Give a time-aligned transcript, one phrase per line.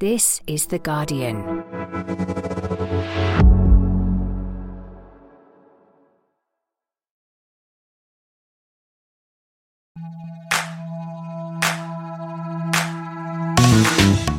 [0.00, 1.62] This is The Guardian.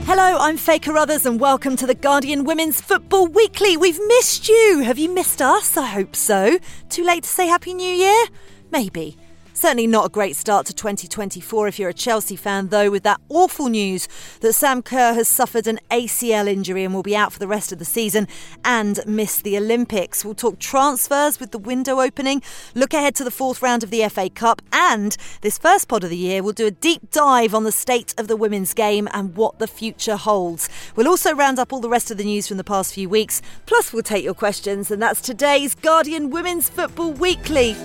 [0.03, 3.77] Hello, I'm Faye Carruthers, and welcome to the Guardian Women's Football Weekly.
[3.77, 4.81] We've missed you.
[4.83, 5.77] Have you missed us?
[5.77, 6.59] I hope so.
[6.89, 8.25] Too late to say Happy New Year?
[8.71, 9.15] Maybe.
[9.55, 13.21] Certainly not a great start to 2024 if you're a Chelsea fan, though, with that
[13.29, 14.09] awful news
[14.41, 17.71] that Sam Kerr has suffered an ACL injury and will be out for the rest
[17.71, 18.27] of the season
[18.65, 20.25] and miss the Olympics.
[20.25, 22.41] We'll talk transfers with the window opening,
[22.75, 26.09] look ahead to the fourth round of the FA Cup, and this first pod of
[26.09, 29.37] the year, we'll do a deep dive on the state of the women's game and
[29.37, 30.67] what the future holds.
[30.97, 33.41] We'll also round up all the rest of the news from the past few weeks,
[33.65, 37.77] plus, we'll take your questions, and that's today's Guardian Women's Football Weekly.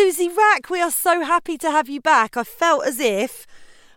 [0.00, 2.34] Susie Wrack, we are so happy to have you back.
[2.34, 3.46] I felt as if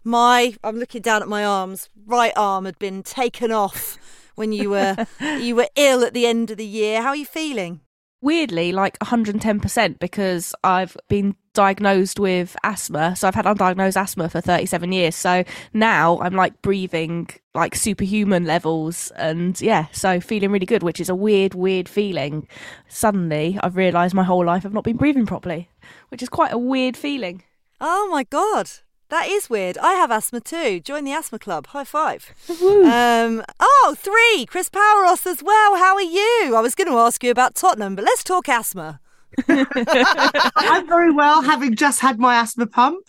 [0.04, 3.98] my I'm looking down at my arms, right arm had been taken off
[4.36, 5.08] when you were
[5.40, 7.02] you were ill at the end of the year.
[7.02, 7.80] How are you feeling?
[8.24, 13.16] weirdly like 110% because I've been diagnosed with asthma.
[13.16, 15.16] So I've had undiagnosed asthma for 37 years.
[15.16, 21.00] So now I'm like breathing like superhuman levels and yeah, so feeling really good, which
[21.00, 22.48] is a weird, weird feeling.
[22.88, 25.70] Suddenly I've realised my whole life I've not been breathing properly,
[26.10, 27.44] which is quite a weird feeling.
[27.80, 28.70] Oh my God.
[29.10, 29.78] That is weird.
[29.78, 30.80] I have asthma too.
[30.80, 31.68] Join the asthma club.
[31.68, 32.34] High five.
[32.50, 34.48] um, oh, three.
[34.48, 35.76] Chris Paouros as well.
[35.76, 36.54] How are you?
[36.56, 39.00] I was going to ask you about Tottenham, but let's talk asthma.
[39.48, 43.08] I'm very well, having just had my asthma pump.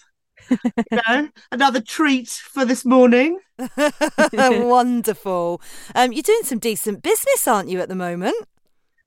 [0.51, 3.39] You know, another treat for this morning.
[4.33, 5.63] Wonderful.
[5.95, 8.37] Um, you're doing some decent business, aren't you, at the moment?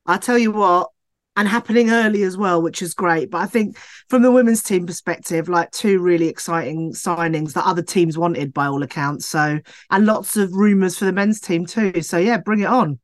[0.06, 0.90] I'll tell you what,
[1.36, 3.30] and happening early as well, which is great.
[3.30, 7.82] But I think from the women's team perspective, like two really exciting signings that other
[7.82, 9.26] teams wanted by all accounts.
[9.26, 12.02] So, and lots of rumours for the men's team too.
[12.02, 12.98] So, yeah, bring it on.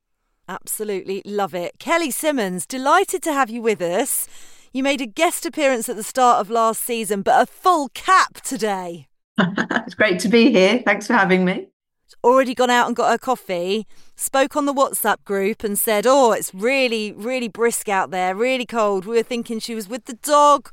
[0.49, 1.79] Absolutely love it.
[1.79, 4.29] Kelly Simmons, delighted to have you with us.
[4.73, 8.41] You made a guest appearance at the start of last season, but a full cap
[8.43, 9.09] today.
[9.39, 10.83] it's great to be here.
[10.85, 11.69] Thanks for having me
[12.25, 13.87] already gone out and got her coffee,
[14.17, 18.67] spoke on the WhatsApp group and said, Oh, it's really, really brisk out there, really
[18.67, 19.05] cold.
[19.05, 20.71] We were thinking she was with the dog,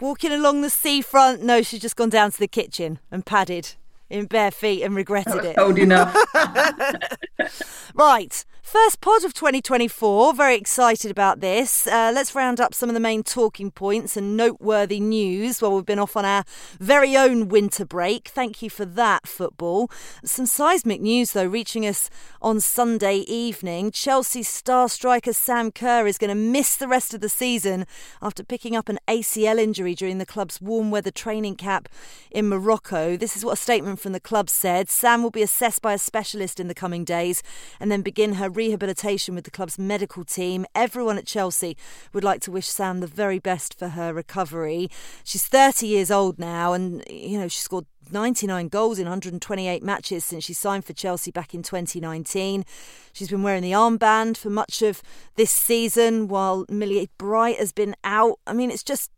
[0.00, 1.42] walking along the seafront.
[1.42, 3.74] No, she's just gone down to the kitchen and padded
[4.10, 5.56] in bare feet and regretted it.
[5.56, 6.14] Cold enough.
[7.94, 8.44] right.
[8.62, 10.34] First pod of 2024.
[10.34, 11.88] Very excited about this.
[11.88, 15.84] Uh, let's round up some of the main talking points and noteworthy news while we've
[15.84, 16.44] been off on our
[16.78, 18.28] very own winter break.
[18.28, 19.90] Thank you for that, football.
[20.24, 22.10] Some seismic news, though, reaching us
[22.40, 23.90] on Sunday evening.
[23.90, 27.86] Chelsea star striker Sam Kerr is going to miss the rest of the season
[28.22, 31.88] after picking up an ACL injury during the club's warm weather training camp
[32.30, 33.16] in Morocco.
[33.16, 34.88] This is what a statement from the club said.
[34.88, 37.42] Sam will be assessed by a specialist in the coming days
[37.78, 40.66] and then begin her rehabilitation with the club's medical team.
[40.74, 41.76] Everyone at Chelsea
[42.12, 44.88] would like to wish Sam the very best for her recovery.
[45.24, 50.24] She's 30 years old now, and you know she scored 99 goals in 128 matches
[50.24, 52.64] since she signed for Chelsea back in 2019.
[53.12, 55.02] She's been wearing the armband for much of
[55.36, 58.38] this season while Millie Bright has been out.
[58.46, 59.10] I mean, it's just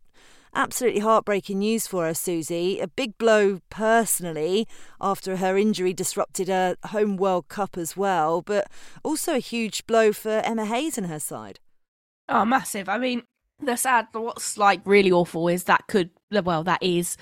[0.54, 2.78] Absolutely heartbreaking news for her, Susie.
[2.78, 4.68] A big blow personally
[5.00, 8.68] after her injury disrupted her home World Cup as well, but
[9.02, 11.58] also a huge blow for Emma Hayes and her side.
[12.28, 12.88] Oh, massive.
[12.90, 13.22] I mean,
[13.60, 17.16] the sad, what's like really awful is that could, well, that is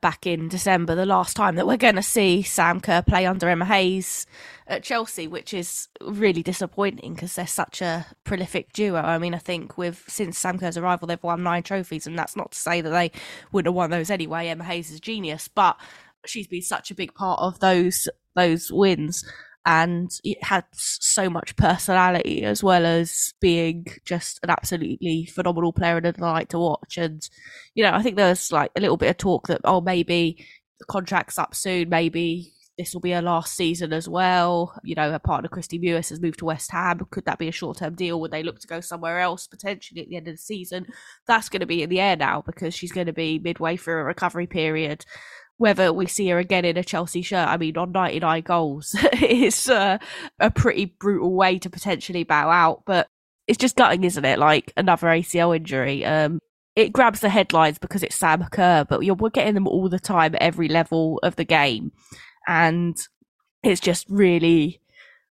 [0.00, 3.48] back in December, the last time that we're going to see Sam Kerr play under
[3.48, 4.26] Emma Hayes
[4.66, 9.00] at Chelsea, which is really disappointing because they're such a prolific duo.
[9.00, 12.36] I mean, I think with since Sam Kerr's arrival, they've won nine trophies, and that's
[12.36, 13.10] not to say that they
[13.52, 14.48] wouldn't have won those anyway.
[14.48, 15.76] Emma Hayes is genius, but
[16.24, 19.24] she's been such a big part of those those wins
[19.66, 25.96] and it had so much personality as well as being just an absolutely phenomenal player
[25.96, 26.96] and a delight to watch.
[26.96, 27.28] And
[27.74, 30.46] you know, I think there was like a little bit of talk that oh maybe
[30.78, 34.78] the contract's up soon, maybe this will be her last season as well.
[34.84, 37.00] You know, her partner Kristie Mewis has moved to West Ham.
[37.10, 38.20] Could that be a short term deal?
[38.20, 40.86] Would they look to go somewhere else potentially at the end of the season?
[41.26, 44.00] That's going to be in the air now because she's going to be midway through
[44.00, 45.04] a recovery period
[45.58, 49.68] whether we see her again in a Chelsea shirt, I mean, on 99 goals is
[49.68, 49.98] uh,
[50.38, 52.82] a pretty brutal way to potentially bow out.
[52.86, 53.08] But
[53.46, 54.38] it's just gutting, isn't it?
[54.38, 56.04] Like another ACL injury.
[56.04, 56.40] Um,
[56.74, 60.34] it grabs the headlines because it's Sam Kerr, but we're getting them all the time
[60.34, 61.92] at every level of the game.
[62.46, 62.96] And
[63.62, 64.82] it's just really,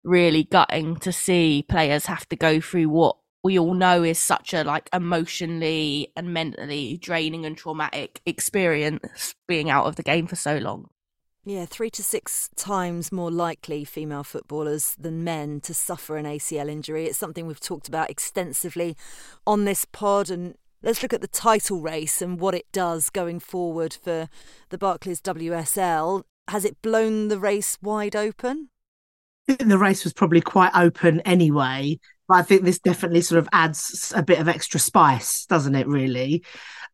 [0.02, 4.54] really gutting to see players have to go through what we all know is such
[4.54, 10.34] a like emotionally and mentally draining and traumatic experience being out of the game for
[10.34, 10.88] so long.
[11.44, 16.70] Yeah, three to six times more likely female footballers than men to suffer an ACL
[16.70, 17.04] injury.
[17.04, 18.96] It's something we've talked about extensively
[19.46, 20.30] on this pod.
[20.30, 24.30] And let's look at the title race and what it does going forward for
[24.70, 26.22] the Barclays WSL.
[26.48, 28.70] Has it blown the race wide open?
[29.48, 31.98] I think the race was probably quite open anyway.
[32.28, 35.86] But I think this definitely sort of adds a bit of extra spice, doesn't it,
[35.86, 36.42] really?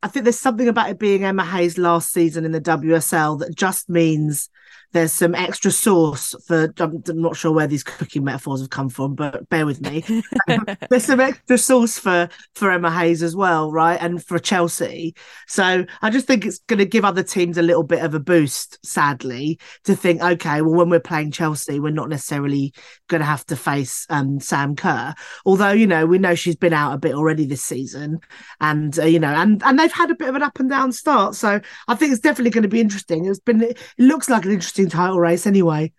[0.02, 3.54] I think there's something about it being Emma Hayes' last season in the WSL that
[3.54, 4.48] just means
[4.92, 8.88] there's some extra sauce for I'm, I'm, not sure where these cooking metaphors have come
[8.88, 10.04] from but bear with me.
[10.90, 14.00] There's some extra sauce for for Emma Hayes as well right?
[14.00, 15.14] And for Chelsea.
[15.46, 18.20] So I just think it's going to give other teams a little bit of a
[18.20, 22.72] boost sadly to think okay well when we're playing Chelsea we're not necessarily
[23.08, 25.14] going to have to face um, Sam Kerr.
[25.44, 28.18] Although you know we know she's been out a bit already this season.
[28.60, 30.92] And uh, you know and and they've had a bit of an up and down
[30.92, 31.34] start.
[31.36, 33.26] So I think it's definitely going to be interesting.
[33.26, 35.92] It's been it looks like an interesting interesting title race anyway.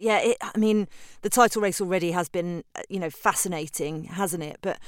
[0.00, 0.86] Yeah, it, I mean,
[1.22, 4.58] the title race already has been, uh, you know, fascinating, hasn't it?
[4.62, 4.78] But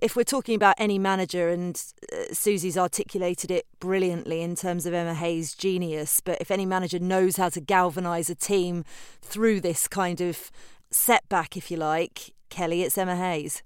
[0.00, 1.80] if we're talking about any manager, and
[2.12, 6.98] uh, Susie's articulated it brilliantly in terms of Emma Hayes' genius, but if any manager
[6.98, 8.84] knows how to galvanise a team
[9.22, 10.50] through this kind of
[10.90, 13.62] setback, if you like, Kelly, it's Emma Hayes.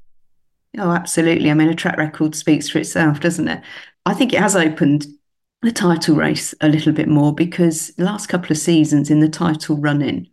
[0.79, 1.51] Oh, absolutely.
[1.51, 3.62] I mean, a track record speaks for itself, doesn't it?
[4.07, 5.07] I think it has opened
[5.62, 9.77] the title race a little bit more because last couple of seasons in the title
[9.77, 10.27] running,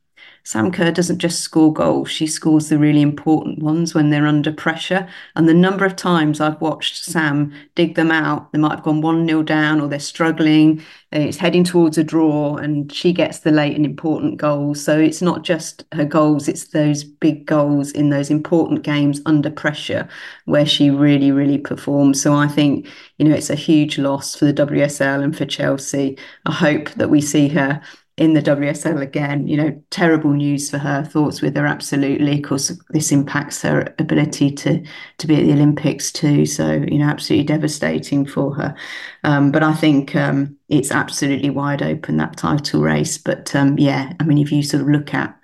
[0.48, 4.54] Sam Kerr doesn't just score goals, she scores the really important ones when they're under
[4.54, 5.06] pressure.
[5.36, 9.02] And the number of times I've watched Sam dig them out, they might have gone
[9.02, 13.40] 1 0 down or they're struggling, eh, it's heading towards a draw, and she gets
[13.40, 14.82] the late and important goals.
[14.82, 19.50] So it's not just her goals, it's those big goals in those important games under
[19.50, 20.08] pressure
[20.46, 22.22] where she really, really performs.
[22.22, 26.18] So I think, you know, it's a huge loss for the WSL and for Chelsea.
[26.46, 27.82] I hope that we see her
[28.18, 29.48] in the WSL again.
[29.48, 31.04] You know, terrible news for her.
[31.04, 32.38] Thoughts with her, absolutely.
[32.38, 34.84] Of course, this impacts her ability to
[35.19, 36.46] to be at the Olympics too.
[36.46, 38.75] So you know, absolutely devastating for her.
[39.24, 43.18] Um, but I think um, it's absolutely wide open that title race.
[43.18, 45.38] But um, yeah, I mean, if you sort of look at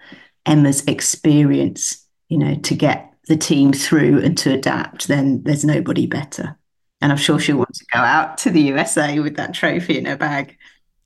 [0.46, 6.08] Emma's experience, you know, to get the team through and to adapt, then there's nobody
[6.08, 6.58] better.
[7.02, 10.06] And I'm sure she'll want to go out to the USA with that trophy in
[10.06, 10.58] her bag.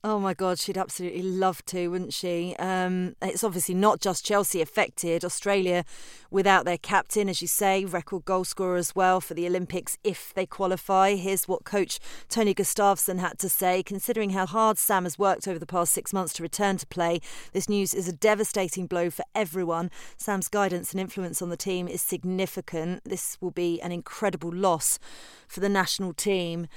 [0.04, 2.54] Oh my God, she'd absolutely love to, wouldn't she?
[2.60, 5.24] Um, it's obviously not just Chelsea affected.
[5.24, 5.84] Australia,
[6.30, 10.32] without their captain, as you say, record goal scorer as well for the Olympics if
[10.34, 11.16] they qualify.
[11.16, 11.98] Here's what coach
[12.28, 13.82] Tony Gustafsson had to say.
[13.82, 17.20] Considering how hard Sam has worked over the past six months to return to play,
[17.52, 19.90] this news is a devastating blow for everyone.
[20.16, 23.02] Sam's guidance and influence on the team is significant.
[23.02, 25.00] This will be an incredible loss
[25.48, 26.68] for the national team.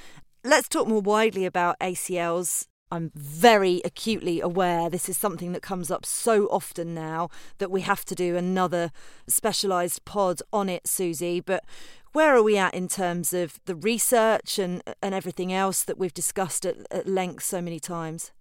[0.44, 2.66] Let's talk more widely about ACLs.
[2.92, 7.82] I'm very acutely aware this is something that comes up so often now that we
[7.82, 8.92] have to do another
[9.28, 11.40] specialised pod on it, Susie.
[11.40, 11.64] But
[12.12, 16.14] where are we at in terms of the research and and everything else that we've
[16.14, 18.32] discussed at, at length so many times?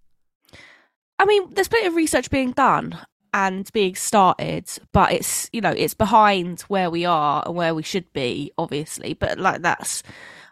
[1.17, 2.97] I mean, there's plenty of research being done
[3.33, 7.83] and being started, but it's you know it's behind where we are and where we
[7.83, 9.13] should be, obviously.
[9.13, 10.03] But like that's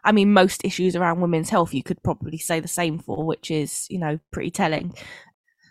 [0.03, 3.51] I mean, most issues around women's health you could probably say the same for, which
[3.51, 4.93] is, you know, pretty telling.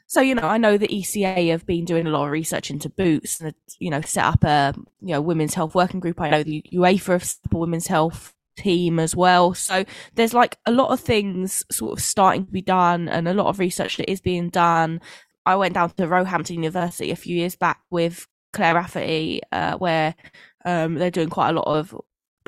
[0.06, 2.88] So, you know, I know the ECA have been doing a lot of research into
[2.88, 6.20] boots and, you know, set up a, you know, women's health working group.
[6.20, 9.52] I know the UEFA have set up a women's health team as well.
[9.52, 13.34] So there's like a lot of things sort of starting to be done and a
[13.34, 15.00] lot of research that is being done.
[15.44, 20.14] I went down to Roehampton University a few years back with Claire Rafferty, uh, where
[20.64, 21.94] um, they're doing quite a lot of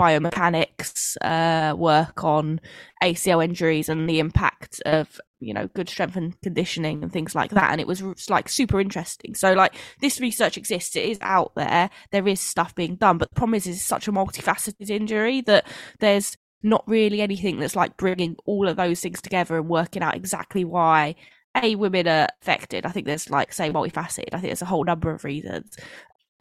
[0.01, 2.61] biomechanics uh, work on
[3.03, 7.51] ACL injuries and the impact of you know good strength and conditioning and things like
[7.51, 7.71] that.
[7.71, 9.35] And it was like super interesting.
[9.35, 10.97] So like this research exists.
[10.97, 11.91] It is out there.
[12.13, 13.19] There is stuff being done.
[13.19, 15.67] But the problem is it's such a multifaceted injury that
[15.99, 20.15] there's not really anything that's like bringing all of those things together and working out
[20.15, 21.15] exactly why
[21.63, 22.87] a women are affected.
[22.87, 24.29] I think there's like say multifaceted.
[24.33, 25.77] I think there's a whole number of reasons.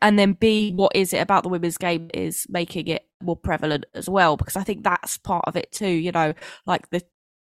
[0.02, 3.86] And then b what is it about the women's game is making it more prevalent
[3.94, 6.34] as well because i think that's part of it too you know
[6.66, 7.02] like the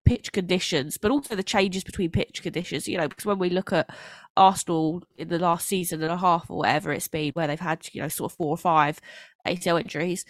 [0.05, 3.71] pitch conditions but also the changes between pitch conditions you know because when we look
[3.71, 3.89] at
[4.35, 7.87] arsenal in the last season and a half or whatever it's been where they've had
[7.91, 8.99] you know sort of four or five
[9.47, 10.25] acl injuries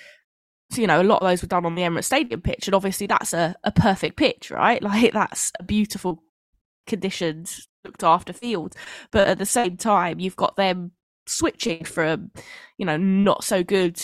[0.71, 2.75] so, you know, a lot of those were done on the Emirates Stadium pitch, and
[2.75, 4.81] obviously that's a, a perfect pitch, right?
[4.89, 6.23] Like that's a beautiful
[6.87, 8.75] conditions looked after field.
[9.11, 10.91] But at the same time, you've got them
[11.25, 12.31] switching from,
[12.77, 14.01] you know, not so good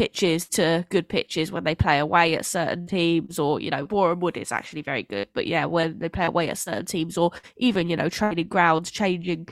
[0.00, 4.20] pitches to good pitches when they play away at certain teams, or you know, Boreham
[4.20, 7.32] Wood is actually very good, but yeah, when they play away at certain teams, or
[7.58, 9.46] even you know, training grounds, changing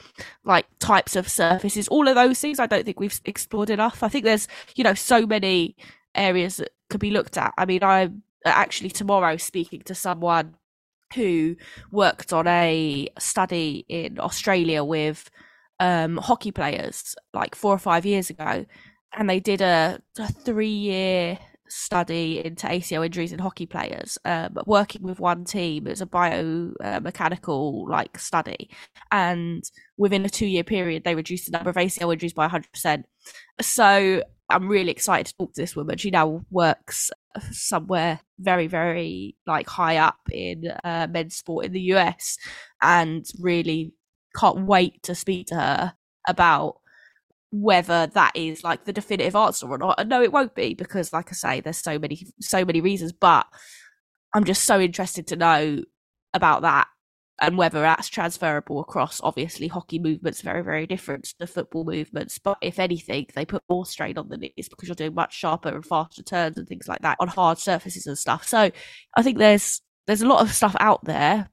[0.45, 4.03] like types of surfaces, all of those things, I don't think we've explored enough.
[4.03, 5.77] I think there's you know so many
[6.15, 7.53] areas that could be looked at.
[7.59, 10.55] I mean, I'm actually tomorrow speaking to someone
[11.15, 11.57] who
[11.91, 15.31] worked on a study in Australia with
[15.79, 18.65] um, hockey players like four or five years ago,
[19.17, 21.39] and they did a, a three year
[21.71, 25.87] study into ACL injuries in hockey players, um, working with one team.
[25.87, 28.71] It was a biomechanical uh, like study,
[29.11, 29.63] and
[29.97, 33.05] within a two year period, they reduced the number of ACL injuries by 100%.
[33.61, 35.99] So I'm really excited to talk to this woman.
[35.99, 37.11] She now works
[37.51, 42.39] somewhere very, very like high up in uh, men's sport in the US,
[42.83, 43.93] and really
[44.37, 45.95] can't wait to speak to her
[46.29, 46.78] about
[47.51, 49.99] whether that is like the definitive answer or not.
[49.99, 53.13] And no, it won't be because, like I say, there's so many, so many reasons.
[53.13, 53.47] But
[54.35, 55.83] I'm just so interested to know
[56.35, 56.89] about that
[57.41, 59.21] and whether that's transferable across.
[59.23, 62.39] Obviously, hockey movements very, very different to the football movements.
[62.39, 65.69] But if anything, they put more strain on the knees because you're doing much sharper
[65.69, 68.47] and faster turns and things like that on hard surfaces and stuff.
[68.47, 68.71] So
[69.17, 71.49] I think there's there's a lot of stuff out there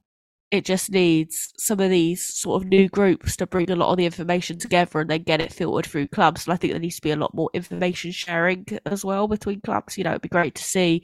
[0.50, 3.96] it just needs some of these sort of new groups to bring a lot of
[3.96, 6.46] the information together and then get it filtered through clubs.
[6.46, 9.60] And I think there needs to be a lot more information sharing as well between
[9.60, 9.98] clubs.
[9.98, 11.02] You know, it'd be great to see.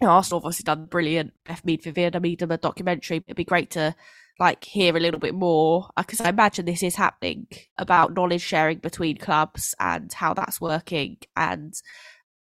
[0.00, 3.18] You know, Arsenal obviously done brilliant F Mead for Vienna a documentary.
[3.18, 3.94] It'd be great to
[4.38, 7.46] like hear a little bit more uh, because I imagine this is happening
[7.78, 11.72] about knowledge sharing between clubs and how that's working and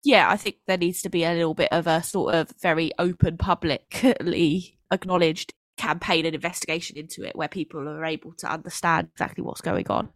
[0.04, 2.92] yeah, I think there needs to be a little bit of a sort of very
[2.98, 9.44] open, publicly acknowledged campaign and investigation into it where people are able to understand exactly
[9.44, 10.10] what's going on.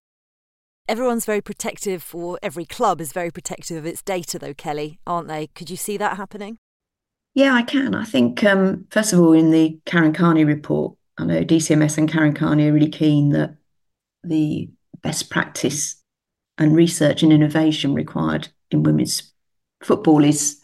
[0.88, 5.30] Everyone's very protective, or every club is very protective of its data, though, Kelly, aren't
[5.30, 5.48] they?
[5.48, 6.58] Could you see that happening?
[7.34, 7.96] Yeah, I can.
[7.96, 12.12] I think, um, first of all, in the Karen Carney report, I know DCMS and
[12.12, 13.56] Karen Carney are really keen that
[14.24, 14.70] the
[15.02, 15.96] best practice
[16.58, 19.32] and research and innovation required in women's
[19.82, 20.60] football is,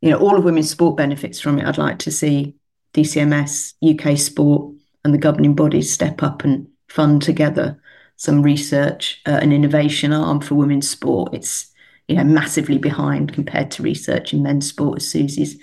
[0.00, 1.66] you know, all of women's sport benefits from it.
[1.66, 2.56] I'd like to see
[2.98, 4.74] DCMS, UK Sport,
[5.04, 7.80] and the governing bodies step up and fund together
[8.16, 11.32] some research uh, and innovation arm for women's sport.
[11.32, 11.72] It's
[12.08, 15.56] you know massively behind compared to research in men's sport, as Susie's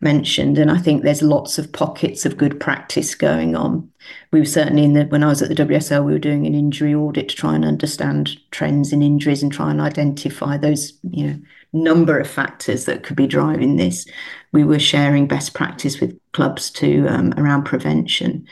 [0.00, 0.58] mentioned.
[0.58, 3.90] And I think there's lots of pockets of good practice going on.
[4.30, 6.54] We were certainly in the when I was at the WSL, we were doing an
[6.54, 11.26] injury audit to try and understand trends in injuries and try and identify those you
[11.26, 11.38] know
[11.72, 14.06] number of factors that could be driving this.
[14.52, 18.46] We were sharing best practice with clubs to um, around prevention.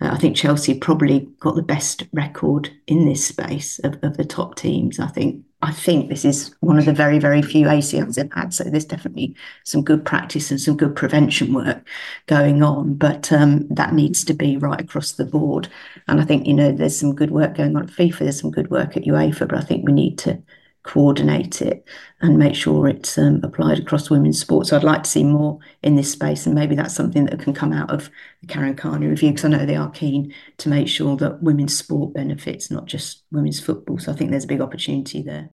[0.00, 4.24] Uh, I think Chelsea probably got the best record in this space of, of the
[4.24, 4.98] top teams.
[4.98, 8.52] I think I think this is one of the very, very few ACLs they've had.
[8.52, 11.84] So there's definitely some good practice and some good prevention work
[12.26, 15.68] going on, but um, that needs to be right across the board.
[16.08, 18.50] And I think, you know, there's some good work going on at FIFA, there's some
[18.50, 20.40] good work at UEFA, but I think we need to
[20.86, 21.84] coordinate it
[22.20, 24.70] and make sure it's um, applied across women's sports.
[24.70, 27.52] So I'd like to see more in this space, and maybe that's something that can
[27.52, 28.08] come out of
[28.40, 31.76] the Karen Carney review because I know they are keen to make sure that women's
[31.76, 33.98] sport benefits, not just women's football.
[33.98, 35.50] So I think there's a big opportunity there.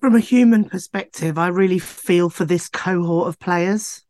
[0.00, 4.02] From a human perspective, I really feel for this cohort of players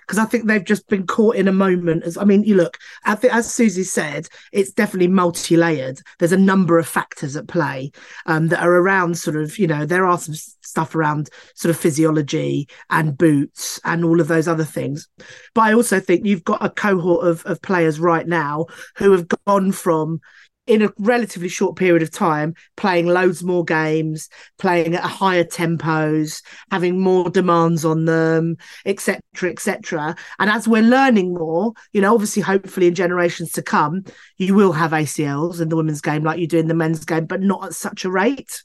[0.00, 2.04] because I think they've just been caught in a moment.
[2.04, 6.00] As I mean, you look, as Susie said, it's definitely multi-layered.
[6.18, 7.92] There's a number of factors at play
[8.26, 9.16] um, that are around.
[9.18, 14.04] Sort of, you know, there are some stuff around sort of physiology and boots and
[14.04, 15.08] all of those other things.
[15.54, 18.66] But I also think you've got a cohort of of players right now
[18.96, 20.20] who have gone from
[20.66, 24.28] in a relatively short period of time, playing loads more games,
[24.58, 28.56] playing at higher tempos, having more demands on them,
[28.86, 30.16] etc., etc.
[30.38, 34.04] And as we're learning more, you know, obviously, hopefully, in generations to come,
[34.38, 37.26] you will have ACLs in the women's game like you do in the men's game,
[37.26, 38.62] but not at such a rate.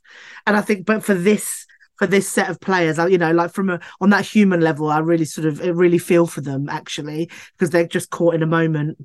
[0.48, 1.65] And I think, but for this
[1.98, 2.98] for this set of players.
[2.98, 6.25] you know, like from a on that human level, I really sort of really feel
[6.25, 8.98] for them actually because they're just caught in a moment.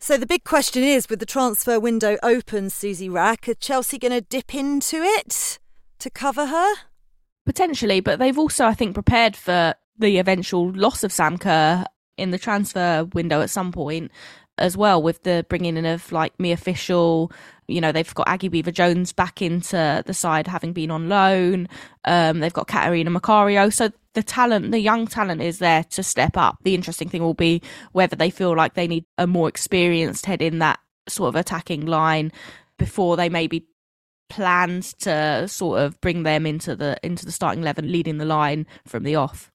[0.00, 4.12] So the big question is with the transfer window open, Susie Wrack, are Chelsea going
[4.12, 5.58] to dip into it
[5.98, 6.74] to cover her?
[7.44, 11.84] Potentially, but they've also, I think, prepared for the eventual loss of Sam Kerr
[12.16, 14.12] in the transfer window at some point
[14.56, 17.32] as well with the bringing in of like Mia Fishel
[17.68, 21.68] You know, they've got Aggie Beever Jones back into the side having been on loan.
[22.04, 23.72] Um, they've got Catarina Macario.
[23.72, 26.58] So the talent, the young talent is there to step up.
[26.62, 27.62] The interesting thing will be
[27.92, 31.86] whether they feel like they need a more experienced head in that sort of attacking
[31.86, 32.32] line
[32.78, 33.66] before they maybe
[34.28, 38.66] plans to sort of bring them into the into the starting eleven, leading the line
[38.86, 39.50] from the off.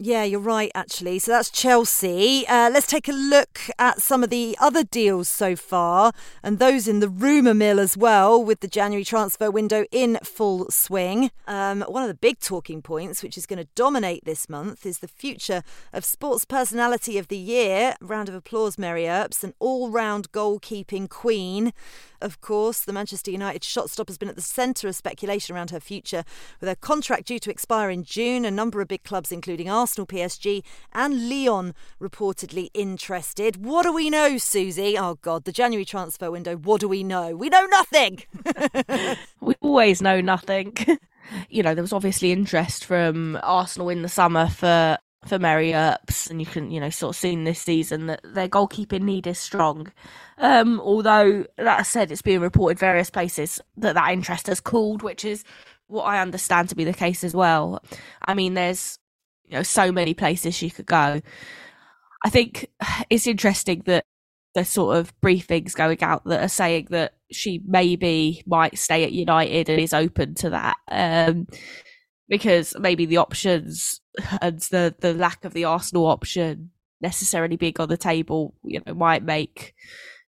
[0.00, 1.20] Yeah, you're right, actually.
[1.20, 2.44] So that's Chelsea.
[2.48, 6.10] Uh, let's take a look at some of the other deals so far
[6.42, 10.68] and those in the rumour mill as well, with the January transfer window in full
[10.68, 11.30] swing.
[11.46, 14.98] Um, one of the big talking points, which is going to dominate this month, is
[14.98, 17.94] the future of Sports Personality of the Year.
[18.00, 21.72] Round of applause, Mary Earps, an all round goalkeeping queen.
[22.24, 25.78] Of course, the Manchester United shotstopper has been at the centre of speculation around her
[25.78, 26.24] future,
[26.58, 28.46] with her contract due to expire in June.
[28.46, 30.64] A number of big clubs, including Arsenal, PSG,
[30.94, 33.62] and Lyon, reportedly interested.
[33.62, 34.96] What do we know, Susie?
[34.96, 36.56] Oh, God, the January transfer window.
[36.56, 37.36] What do we know?
[37.36, 38.22] We know nothing.
[39.42, 40.74] we always know nothing.
[41.50, 46.28] you know, there was obviously interest from Arsenal in the summer for for Mary Earps,
[46.28, 49.38] and you can, you know, sort of seen this season that their goalkeeping need is
[49.38, 49.92] strong.
[50.38, 55.02] Um, although that i said, it's being reported various places that that interest has cooled,
[55.02, 55.44] which is
[55.86, 57.82] what I understand to be the case as well.
[58.22, 58.98] I mean, there's
[59.44, 61.20] you know so many places she could go.
[62.24, 62.68] I think
[63.10, 64.04] it's interesting that
[64.54, 69.12] there's sort of briefings going out that are saying that she maybe might stay at
[69.12, 70.76] United and is open to that.
[70.90, 71.48] Um,
[72.28, 74.00] because maybe the options
[74.40, 78.94] and the the lack of the Arsenal option necessarily being on the table, you know,
[78.94, 79.74] might make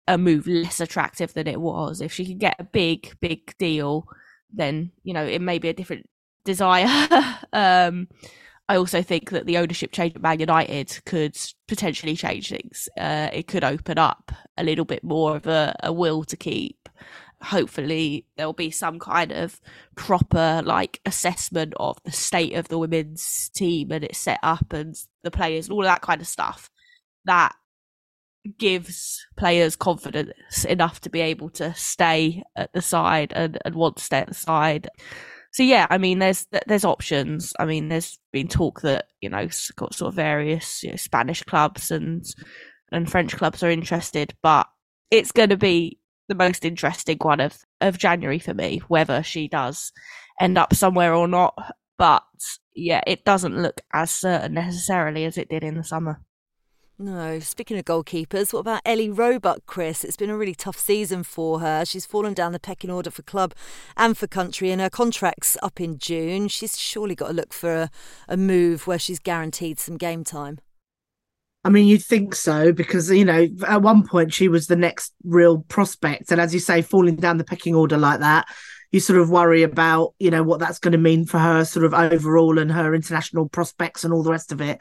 [0.07, 2.01] a move less attractive than it was.
[2.01, 4.07] If she can get a big, big deal,
[4.53, 6.09] then you know it may be a different
[6.45, 6.87] desire.
[7.53, 8.09] um,
[8.69, 11.37] I also think that the ownership change at Man United could
[11.69, 12.89] potentially change things.
[12.99, 16.89] Uh, it could open up a little bit more of a, a will to keep
[17.43, 19.61] hopefully there'll be some kind of
[19.95, 24.95] proper like assessment of the state of the women's team and its set up and
[25.23, 26.71] the players and all of that kind of stuff
[27.25, 27.55] that
[28.59, 33.97] gives players confidence enough to be able to stay at the side and, and want
[33.97, 34.89] to stay at the side.
[35.53, 37.53] So yeah i mean there's there's options.
[37.59, 41.91] I mean there's been talk that you know sort of various you know, spanish clubs
[41.91, 42.25] and
[42.93, 44.69] and french clubs are interested but
[45.11, 49.49] it's going to be the most interesting one of of January for me, whether she
[49.49, 49.93] does
[50.41, 51.55] end up somewhere or not.
[51.99, 52.25] But
[52.75, 56.21] yeah, it doesn't look as certain necessarily as it did in the summer.
[56.99, 57.41] No.
[57.41, 60.03] Speaking of goalkeepers, what about Ellie Roebuck, Chris?
[60.03, 61.85] It's been a really tough season for her.
[61.85, 63.55] She's fallen down the pecking order for club
[63.99, 66.49] and for country, and her contract's up in June.
[66.49, 67.91] She's surely got to look for a,
[68.29, 70.59] a move where she's guaranteed some game time.
[71.67, 75.13] I mean, you'd think so because you know at one point she was the next
[75.25, 78.47] real prospect, and as you say, falling down the pecking order like that,
[78.93, 81.85] you sort of worry about you know what that's going to mean for her sort
[81.85, 84.81] of overall and her international prospects and all the rest of it.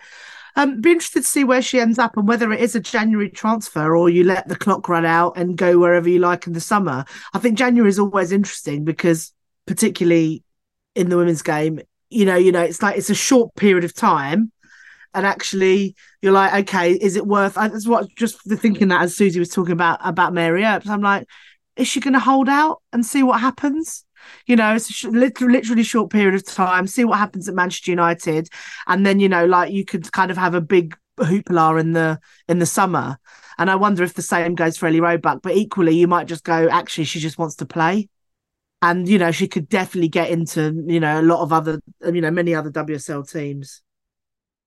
[0.56, 3.32] Um, be interested to see where she ends up and whether it is a January
[3.32, 6.62] transfer or you let the clock run out and go wherever you like in the
[6.62, 7.04] summer.
[7.34, 9.34] I think January is always interesting because,
[9.66, 10.44] particularly
[10.94, 13.96] in the women's game, you know, you know, it's like it's a short period of
[13.96, 14.52] time
[15.16, 17.58] and actually you're like, okay, is it worth?
[17.58, 21.02] I, that's what just thinking that as Susie was talking about about Mary Earps, I'm
[21.02, 21.28] like,
[21.76, 24.06] is she going to hold out and see what happens?
[24.48, 26.88] You know, it's a literally short period of time.
[26.88, 28.50] See what happens at Manchester United,
[28.88, 32.20] and then you know, like you could kind of have a big hoopla in the
[32.48, 33.18] in the summer.
[33.58, 35.42] And I wonder if the same goes for Ellie Roebuck.
[35.42, 38.10] But equally, you might just go, actually, she just wants to play
[38.82, 42.22] and you know she could definitely get into you know a lot of other you
[42.22, 43.82] know many other WSL teams.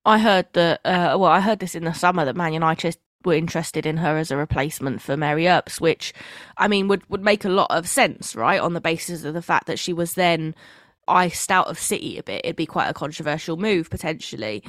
[0.04, 0.80] I heard that.
[0.84, 4.16] Uh, well, I heard this in the summer that Man United were interested in her
[4.16, 6.12] as a replacement for Mary Earps, which,
[6.56, 8.60] I mean, would would make a lot of sense, right?
[8.60, 10.54] On the basis of the fact that she was then
[11.06, 14.62] iced out of City a bit, it'd be quite a controversial move potentially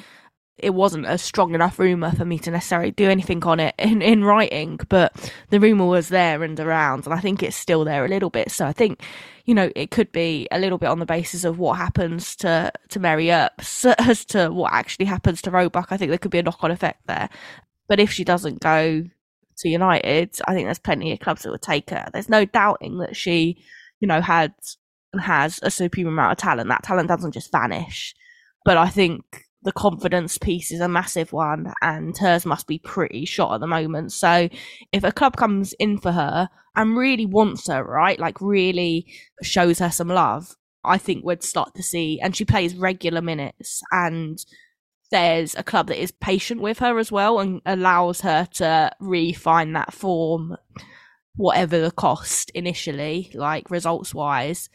[0.62, 4.02] it wasn't a strong enough rumor for me to necessarily do anything on it in,
[4.02, 8.06] in writing, but the rumor was there and around, and I think it's still there
[8.06, 8.52] a little bit.
[8.52, 9.02] So I think,
[9.50, 12.72] you know, it could be a little bit on the basis of what happens to
[12.90, 15.88] to Mary Earps as to what actually happens to Roebuck.
[15.90, 17.30] I think there could be a knock on effect there.
[17.88, 19.04] But if she doesn't go
[19.58, 22.08] to United, I think there's plenty of clubs that would take her.
[22.14, 23.58] There's no doubting that she,
[24.00, 24.54] you know, had
[25.14, 26.70] and has a supreme amount of talent.
[26.70, 28.14] That talent doesn't just vanish.
[28.66, 33.26] But I think the confidence piece is a massive one, and hers must be pretty
[33.26, 34.12] shot at the moment.
[34.14, 34.50] So,
[34.94, 39.06] if a club comes in for her and really wants her, right, like really
[39.44, 43.82] shows her some love, I think we'd start to see, and she plays regular minutes,
[43.92, 44.44] and
[45.12, 49.74] there's a club that is patient with her as well and allows her to refine
[49.74, 50.56] that form,
[51.36, 54.70] whatever the cost initially, like results wise.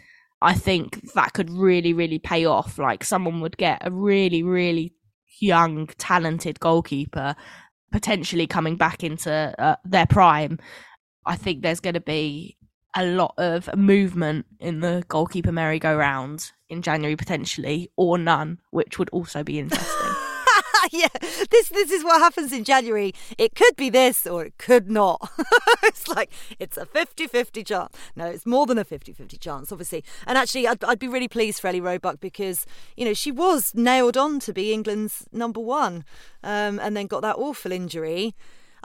[0.45, 2.79] I think that could really, really pay off.
[2.79, 4.95] Like someone would get a really, really
[5.41, 7.35] young, talented goalkeeper
[7.91, 10.59] potentially coming back into uh, their prime.
[11.25, 12.59] I think there's going to be
[12.95, 19.09] a lot of movement in the goalkeeper merry-go-round in January potentially, or none, which would
[19.11, 20.24] also be interesting.
[20.93, 21.09] yeah,
[21.51, 23.13] this this is what happens in January.
[23.39, 25.31] It could be this or it could not.
[25.83, 27.97] it's like it's a 50-50 chance.
[28.17, 30.05] No, it's more than a 50-50 chance, obviously.
[30.27, 32.67] And actually, I'd, I'd be really pleased for Ellie Roebuck because
[32.97, 36.05] you know she was nailed on to be England's number one,
[36.43, 38.35] um, and then got that awful injury.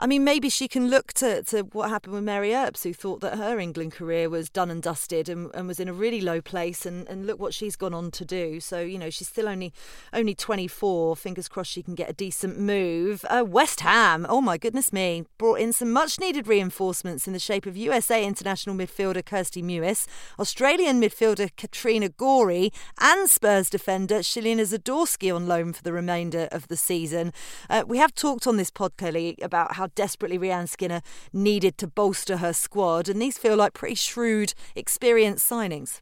[0.02, 3.20] I mean, maybe she can look to, to what happened with Mary Earps, who thought
[3.20, 6.40] that her England career was done and dusted and, and was in a really low
[6.40, 6.86] place.
[6.86, 8.60] And, and look what she's gone on to do.
[8.60, 9.74] So, you know, she's still only
[10.14, 11.16] only 24.
[11.16, 13.26] Fingers crossed she can get a decent move.
[13.28, 17.38] Uh, West Ham, oh my goodness me, brought in some much needed reinforcements in the
[17.38, 20.06] shape of USA international midfielder Kristie Mewis,
[20.38, 26.68] Australian midfielder Katrina Gorry, and Spurs defender Shelina Zadorsky on loan for the remainder of
[26.68, 27.34] the season.
[27.68, 32.38] Uh, we have talked on this podcast about how desperately Rehanne Skinner needed to bolster
[32.38, 36.00] her squad, and these feel like pretty shrewd, experienced signings.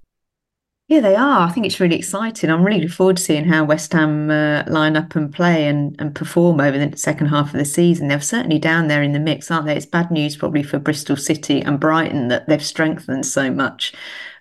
[0.88, 1.46] Yeah, they are.
[1.46, 2.48] I think it's really exciting.
[2.48, 5.94] I'm really looking forward to seeing how West Ham uh, line up and play and,
[5.98, 8.09] and perform over the second half of the season.
[8.09, 9.77] They're certainly down there in the mix, aren't they?
[9.77, 13.92] It's bad news probably for Bristol City and Brighton that they've strengthened so much,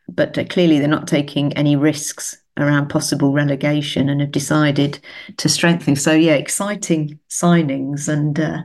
[0.08, 5.00] but uh, clearly they're not taking any risks around possible relegation and have decided
[5.38, 5.96] to strengthen.
[5.96, 8.64] So yeah, exciting signings and uh,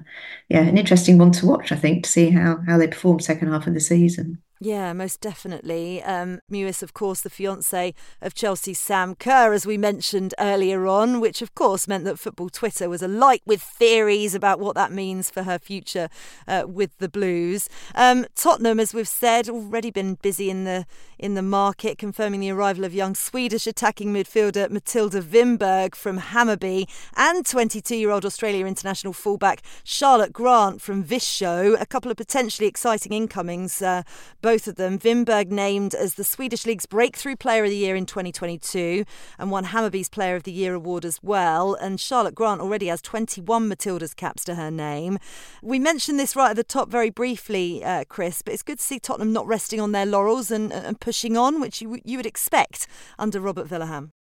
[0.48, 1.72] yeah, an interesting one to watch.
[1.72, 4.42] I think to see how how they perform second half of the season.
[4.64, 6.05] Yeah, most definitely.
[6.05, 11.20] Um, Mewis, of course, the fiance of Chelsea's Sam Kerr, as we mentioned earlier on,
[11.20, 15.31] which of course meant that football Twitter was alight with theories about what that means
[15.31, 16.09] for her future
[16.46, 17.68] uh, with the Blues.
[17.96, 20.87] Um, Tottenham, as we've said, already been busy in the
[21.18, 26.88] in the market, confirming the arrival of young Swedish attacking midfielder Matilda Vinberg from Hammarby
[27.16, 31.81] and 22-year-old Australia international fullback Charlotte Grant from Vittsjö.
[31.81, 33.81] A couple of potentially exciting incomings.
[33.81, 34.03] Uh,
[34.40, 34.99] both both of them.
[34.99, 39.03] Vinberg named as the Swedish League's Breakthrough Player of the Year in 2022
[39.38, 41.73] and won Hammarby's Player of the Year award as well.
[41.73, 45.17] And Charlotte Grant already has 21 Matilda's caps to her name.
[45.62, 48.85] We mentioned this right at the top very briefly, uh, Chris, but it's good to
[48.85, 52.27] see Tottenham not resting on their laurels and, and pushing on, which you, you would
[52.27, 52.87] expect
[53.19, 54.11] under Robert Vilahamn.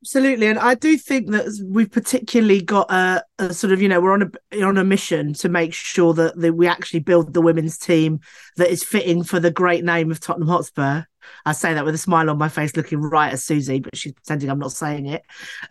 [0.00, 4.00] Absolutely, and I do think that we've particularly got a, a, sort of you know
[4.00, 7.40] we're on a on a mission to make sure that, that we actually build the
[7.40, 8.20] women's team
[8.56, 11.04] that is fitting for the great name of Tottenham Hotspur.
[11.46, 14.12] I say that with a smile on my face, looking right at Susie, but she's
[14.12, 15.22] pretending I'm not saying it.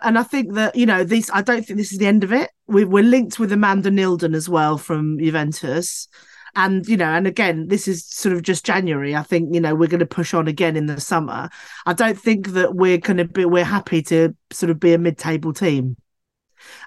[0.01, 1.29] And I think that you know this.
[1.33, 2.49] I don't think this is the end of it.
[2.67, 6.07] We, we're linked with Amanda Nilden as well from Juventus
[6.55, 9.73] and you know and again this is sort of just january i think you know
[9.73, 11.49] we're going to push on again in the summer
[11.85, 14.97] i don't think that we're going to be we're happy to sort of be a
[14.97, 15.95] mid-table team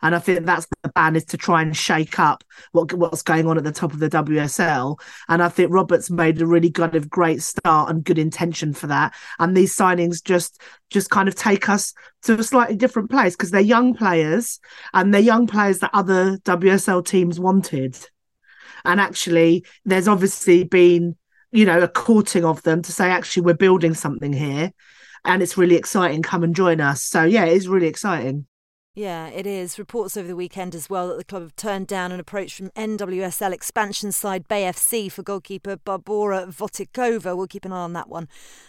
[0.03, 3.47] and I think that's the plan is to try and shake up what what's going
[3.47, 4.99] on at the top of the WSL.
[5.29, 8.87] And I think Roberts made a really kind of great start and good intention for
[8.89, 9.15] that.
[9.39, 13.51] And these signings just just kind of take us to a slightly different place because
[13.51, 14.61] they're young players
[14.95, 17.99] and they're young players that other WSL teams wanted.
[18.85, 21.17] And actually, there's obviously been,
[21.53, 24.73] you know, a courting of them to say, actually, we're building something here
[25.25, 26.23] and it's really exciting.
[26.23, 27.03] Come and join us.
[27.03, 28.47] So, yeah, it's really exciting.
[28.99, 29.79] Yeah, it is.
[29.79, 32.71] Reports over the weekend as well that the club have turned down an approach from
[32.71, 37.37] NWSL expansion side Bay FC for goalkeeper Barbora Votikova.
[37.37, 38.27] We'll keep an eye on that one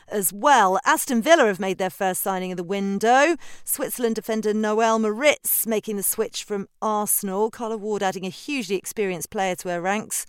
[0.10, 0.82] as well.
[0.86, 3.38] Aston Villa have made their first signing of the window.
[3.64, 7.50] Switzerland defender Noelle Maritz making the switch from Arsenal.
[7.50, 10.26] Carla Ward adding a hugely experienced player to her ranks.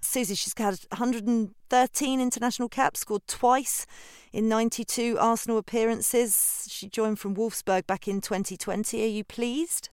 [0.00, 3.86] Susie, she's had 113 international caps, scored twice
[4.32, 6.66] in 92 Arsenal appearances.
[6.70, 9.02] She joined from Wolfsburg back in 2020.
[9.02, 9.90] Are you pleased?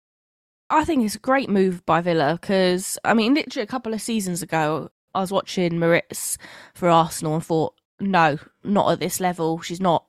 [0.70, 4.02] I think it's a great move by Villa because, I mean, literally a couple of
[4.02, 6.38] seasons ago, I was watching Maritz
[6.74, 9.60] for Arsenal and thought, no, not at this level.
[9.62, 10.06] She's not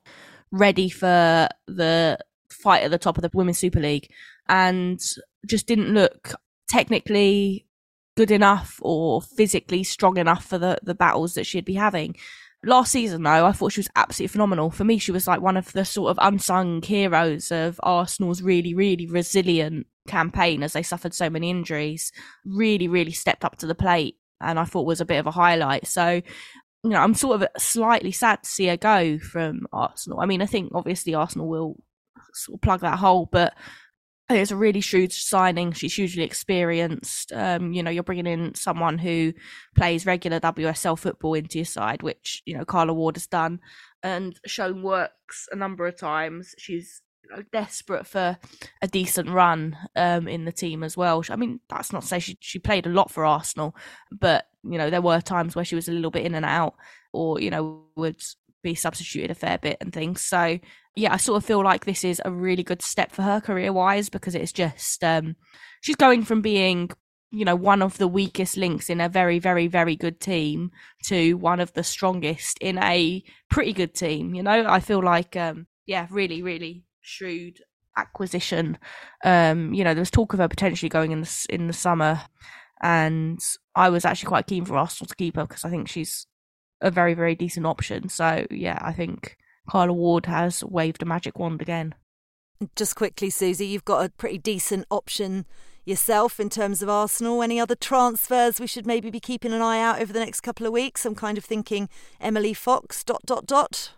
[0.51, 2.17] ready for the
[2.49, 4.09] fight at the top of the Women's Super League
[4.47, 4.99] and
[5.45, 6.33] just didn't look
[6.69, 7.65] technically
[8.15, 12.15] good enough or physically strong enough for the, the battles that she'd be having.
[12.65, 14.71] Last season, though, I thought she was absolutely phenomenal.
[14.71, 18.73] For me, she was like one of the sort of unsung heroes of Arsenal's really,
[18.73, 22.13] really resilient campaign as they suffered so many injuries.
[22.45, 25.31] Really, really stepped up to the plate and I thought was a bit of a
[25.31, 25.87] highlight.
[25.87, 26.21] So,
[26.83, 30.19] you know, I'm sort of slightly sad to see her go from Arsenal.
[30.21, 31.75] I mean, I think obviously Arsenal will
[32.33, 33.53] sort of plug that hole, but
[34.29, 35.73] I think it's a really shrewd signing.
[35.73, 37.33] She's hugely experienced.
[37.33, 39.33] Um, you know, you're bringing in someone who
[39.75, 43.59] plays regular WSL football into your side, which you know Carla Ward has done
[44.01, 46.55] and shown works a number of times.
[46.57, 47.01] She's
[47.51, 48.37] desperate for
[48.81, 51.23] a decent run um, in the team as well.
[51.29, 53.75] I mean, that's not to say she she played a lot for Arsenal,
[54.11, 56.75] but you know there were times where she was a little bit in and out,
[57.11, 58.21] or you know would
[58.63, 60.21] be substituted a fair bit and things.
[60.21, 60.59] So
[60.95, 63.73] yeah, I sort of feel like this is a really good step for her career
[63.73, 65.35] wise because it's just um,
[65.81, 66.89] she's going from being
[67.31, 70.69] you know one of the weakest links in a very very very good team
[71.03, 75.35] to one of the strongest in a pretty good team you know i feel like
[75.35, 77.59] um yeah really really shrewd
[77.97, 78.77] acquisition.
[79.23, 82.21] Um, you know, there was talk of her potentially going in the in the summer,
[82.81, 83.39] and
[83.75, 86.27] I was actually quite keen for Arsenal to keep her because I think she's
[86.83, 88.09] a very very decent option.
[88.09, 91.95] So yeah, I think Carla Ward has waved a magic wand again.
[92.75, 95.45] Just quickly, Susie, you've got a pretty decent option
[95.85, 97.41] yourself in terms of Arsenal.
[97.41, 100.65] Any other transfers we should maybe be keeping an eye out over the next couple
[100.65, 101.05] of weeks?
[101.05, 101.89] I'm kind of thinking
[102.21, 103.03] Emily Fox.
[103.03, 103.93] Dot dot dot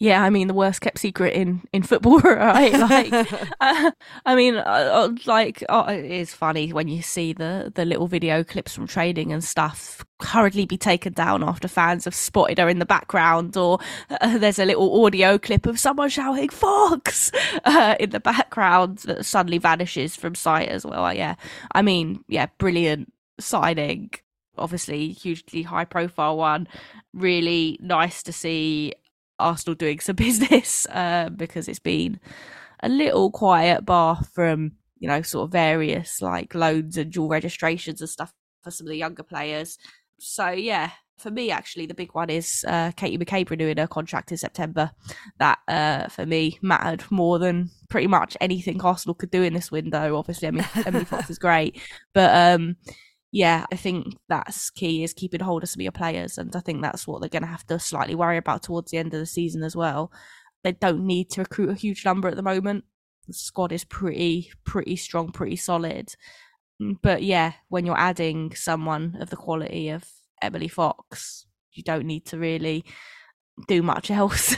[0.00, 2.72] yeah, I mean the worst kept secret in in football, right?
[2.72, 3.12] Like,
[3.60, 3.90] uh,
[4.24, 8.06] I mean, uh, uh, like oh, it is funny when you see the the little
[8.06, 12.68] video clips from training and stuff hurriedly be taken down after fans have spotted her
[12.68, 17.30] in the background, or uh, there's a little audio clip of someone shouting "Fox"
[17.64, 21.12] uh, in the background that suddenly vanishes from sight as well.
[21.12, 21.34] Yeah,
[21.72, 24.10] I mean, yeah, brilliant signing
[24.58, 26.68] obviously hugely high profile one
[27.14, 28.92] really nice to see
[29.40, 32.20] Arsenal doing some business uh, because it's been
[32.82, 38.00] a little quiet bar from you know sort of various like loans and dual registrations
[38.00, 39.78] and stuff for some of the younger players.
[40.18, 44.30] So yeah, for me actually the big one is uh, Katie McCabe renewing her contract
[44.32, 44.90] in September.
[45.38, 49.70] That uh, for me mattered more than pretty much anything Arsenal could do in this
[49.70, 50.16] window.
[50.16, 51.80] Obviously, I mean Emily Fox is great,
[52.12, 52.76] but um,
[53.32, 56.60] yeah, I think that's key is keeping hold of some of your players, and I
[56.60, 59.20] think that's what they're going to have to slightly worry about towards the end of
[59.20, 60.12] the season as well.
[60.64, 62.84] They don't need to recruit a huge number at the moment.
[63.26, 66.14] The squad is pretty, pretty strong, pretty solid.
[66.82, 70.04] Mm, but yeah, when you're adding someone of the quality of
[70.42, 72.84] Emily Fox, you don't need to really
[73.68, 74.56] do much else.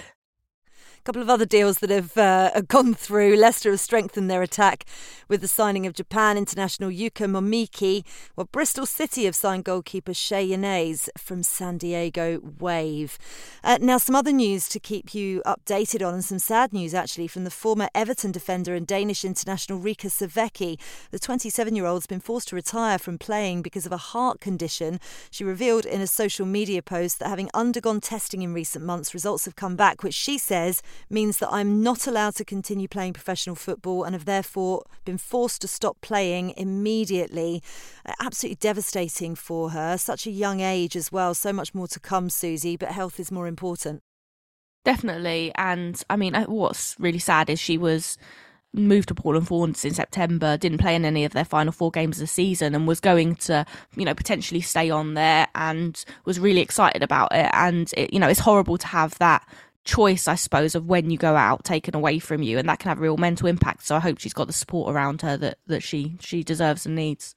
[1.05, 3.35] Couple of other deals that have uh, gone through.
[3.35, 4.85] Leicester have strengthened their attack
[5.27, 8.05] with the signing of Japan international Yuka Momiki,
[8.37, 13.19] while Bristol City have signed goalkeeper Shae Yanez from San Diego Wave.
[13.65, 17.27] Uh, now, some other news to keep you updated on, and some sad news actually
[17.27, 20.79] from the former Everton defender and Danish international Rikke Sevecke.
[21.11, 24.39] The 27 year old has been forced to retire from playing because of a heart
[24.39, 25.01] condition.
[25.33, 29.47] She revealed in a social media post that having undergone testing in recent months, results
[29.47, 30.81] have come back, which she says
[31.11, 35.61] means that I'm not allowed to continue playing professional football and have therefore been forced
[35.63, 37.63] to stop playing immediately.
[38.05, 39.99] Uh, absolutely devastating for her.
[39.99, 41.35] Such a young age as well.
[41.35, 44.01] So much more to come, Susie, but health is more important.
[44.85, 45.53] Definitely.
[45.55, 48.19] And I mean, uh, what's really sad is she was
[48.75, 52.17] moved to Portland Thorns in September, didn't play in any of their final four games
[52.17, 56.41] of the season, and was going to, you know, potentially stay on there, and was
[56.41, 57.51] really excited about it.
[57.53, 59.47] And it, you know, it's horrible to have that
[59.85, 62.89] choice, I suppose, of when you go out taken away from you, and that can
[62.89, 63.87] have real mental impact.
[63.87, 66.95] So I hope she's got the support around her that that she she deserves and
[66.95, 67.35] needs.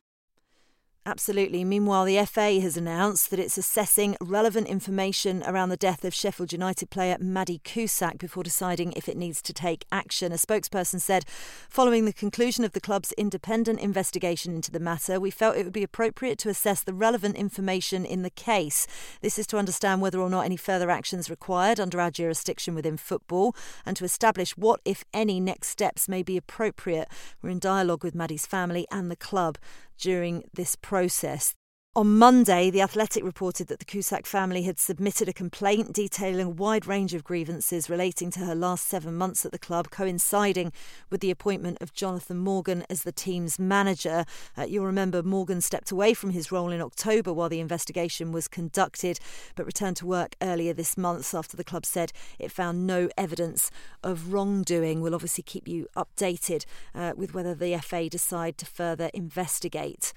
[1.07, 1.63] Absolutely.
[1.63, 6.51] Meanwhile, the FA has announced that it's assessing relevant information around the death of Sheffield
[6.51, 10.31] United player Maddie Cusack before deciding if it needs to take action.
[10.31, 11.23] A spokesperson said,
[11.69, 15.73] following the conclusion of the club's independent investigation into the matter, we felt it would
[15.73, 18.87] be appropriate to assess the relevant information in the case.
[19.21, 22.97] This is to understand whether or not any further actions required under our jurisdiction within
[22.97, 27.09] football and to establish what, if any, next steps may be appropriate.
[27.43, 29.59] We're in dialogue with Maddie's family and the club
[29.97, 31.53] during this process.
[31.97, 36.49] On Monday, The Athletic reported that the Cusack family had submitted a complaint detailing a
[36.49, 40.73] wide range of grievances relating to her last seven months at the club, coinciding
[41.09, 44.25] with the appointment of Jonathan Morgan as the team's manager.
[44.57, 48.49] Uh, you'll remember Morgan stepped away from his role in October while the investigation was
[48.49, 49.17] conducted,
[49.55, 53.71] but returned to work earlier this month after the club said it found no evidence
[54.03, 54.99] of wrongdoing.
[54.99, 60.11] We'll obviously keep you updated uh, with whether the FA decide to further investigate.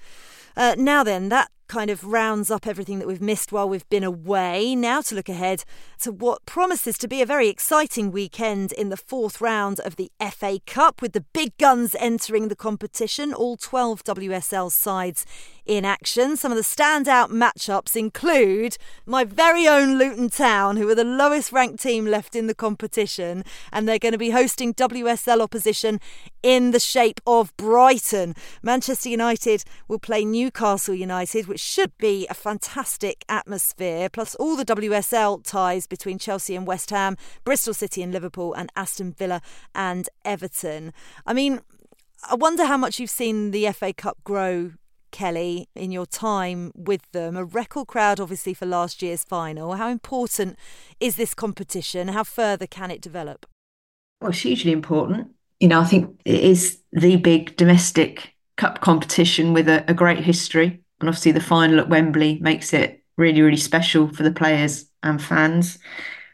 [0.57, 4.03] Uh, now then, that kind of rounds up everything that we've missed while we've been
[4.03, 4.75] away.
[4.75, 5.63] Now to look ahead
[5.99, 10.11] to what promises to be a very exciting weekend in the fourth round of the
[10.31, 13.33] FA Cup with the big guns entering the competition.
[13.33, 15.25] All 12 WSL sides
[15.69, 16.35] in action.
[16.35, 21.51] Some of the standout matchups include my very own Luton Town, who are the lowest
[21.51, 26.01] ranked team left in the competition, and they're going to be hosting WSL opposition
[26.41, 28.33] in the shape of Brighton.
[28.63, 34.65] Manchester United will play Newcastle United, which should be a fantastic atmosphere, plus all the
[34.65, 39.39] WSL ties between Chelsea and West Ham, Bristol City and Liverpool, and Aston Villa
[39.75, 40.93] and Everton.
[41.27, 41.61] I mean,
[42.27, 44.71] I wonder how much you've seen the FA Cup grow
[45.11, 47.35] Kelly, in your time with them?
[47.35, 49.73] A record crowd, obviously, for last year's final.
[49.73, 50.57] How important
[50.99, 52.09] is this competition?
[52.09, 53.45] How further can it develop?
[54.21, 55.31] Well, it's hugely important.
[55.59, 60.19] You know, I think it is the big domestic cup competition with a, a great
[60.19, 60.81] history.
[60.99, 65.21] And obviously, the final at Wembley makes it really, really special for the players and
[65.21, 65.79] fans.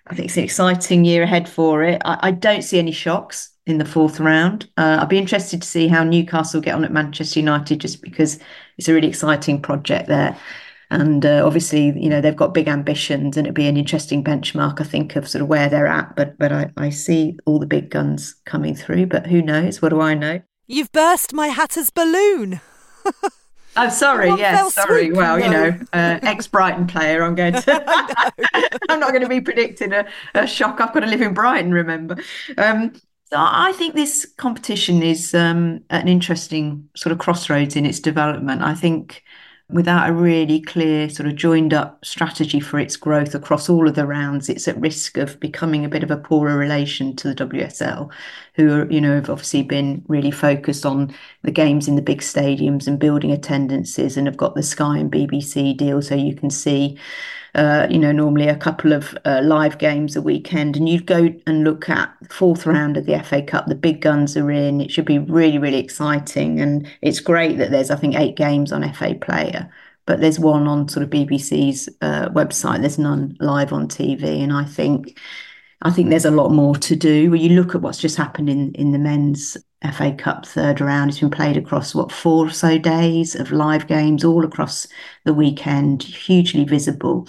[0.07, 2.01] I think it's an exciting year ahead for it.
[2.05, 4.69] I, I don't see any shocks in the fourth round.
[4.77, 8.39] Uh, I'll be interested to see how Newcastle get on at Manchester United, just because
[8.77, 10.38] it's a really exciting project there.
[10.91, 14.79] And uh, obviously, you know, they've got big ambitions, and it'd be an interesting benchmark,
[14.79, 16.15] I think, of sort of where they're at.
[16.15, 19.07] But but I, I see all the big guns coming through.
[19.07, 19.81] But who knows?
[19.81, 20.41] What do I know?
[20.67, 22.61] You've burst my Hatter's balloon.
[23.77, 24.29] I'm oh, sorry.
[24.29, 25.07] Yes, sorry.
[25.07, 25.45] Swoop, well, no.
[25.45, 27.23] you know, uh, ex Brighton player.
[27.23, 28.33] I'm going to.
[28.89, 30.79] I'm not going to be predicting a, a, shock.
[30.79, 31.73] I've got to live in Brighton.
[31.73, 32.17] Remember.
[32.57, 32.93] Um,
[33.38, 38.62] I think this competition is um, an interesting sort of crossroads in its development.
[38.62, 39.24] I think
[39.69, 43.95] without a really clear sort of joined up strategy for its growth across all of
[43.95, 47.45] the rounds, it's at risk of becoming a bit of a poorer relation to the
[47.45, 48.12] WSL,
[48.54, 52.21] who are, you know, have obviously been really focused on the games in the big
[52.21, 56.52] stadiums and building attendances and have got the Sky and BBC deal so you can
[56.52, 56.98] see
[57.56, 61.34] uh, you know, normally a couple of uh, live games a weekend, and you'd go
[61.48, 63.68] and look at fourth round of the FA Cup.
[63.68, 64.82] The big guns are in.
[64.82, 68.74] It should be really, really exciting, and it's great that there's, I think, eight games
[68.74, 69.72] on FA Player,
[70.06, 72.82] but there's one on sort of BBC's uh, website.
[72.82, 75.18] There's none live on TV, and I think.
[75.82, 77.30] I think there's a lot more to do.
[77.30, 79.58] When you look at what's just happened in, in the men's
[79.93, 81.10] FA Cup third round.
[81.10, 84.88] It's been played across what four or so days of live games all across
[85.24, 87.28] the weekend, hugely visible.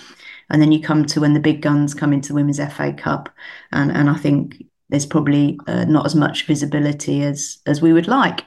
[0.50, 3.28] And then you come to when the big guns come into the Women's FA Cup,
[3.72, 8.08] and and I think there's probably uh, not as much visibility as as we would
[8.08, 8.44] like.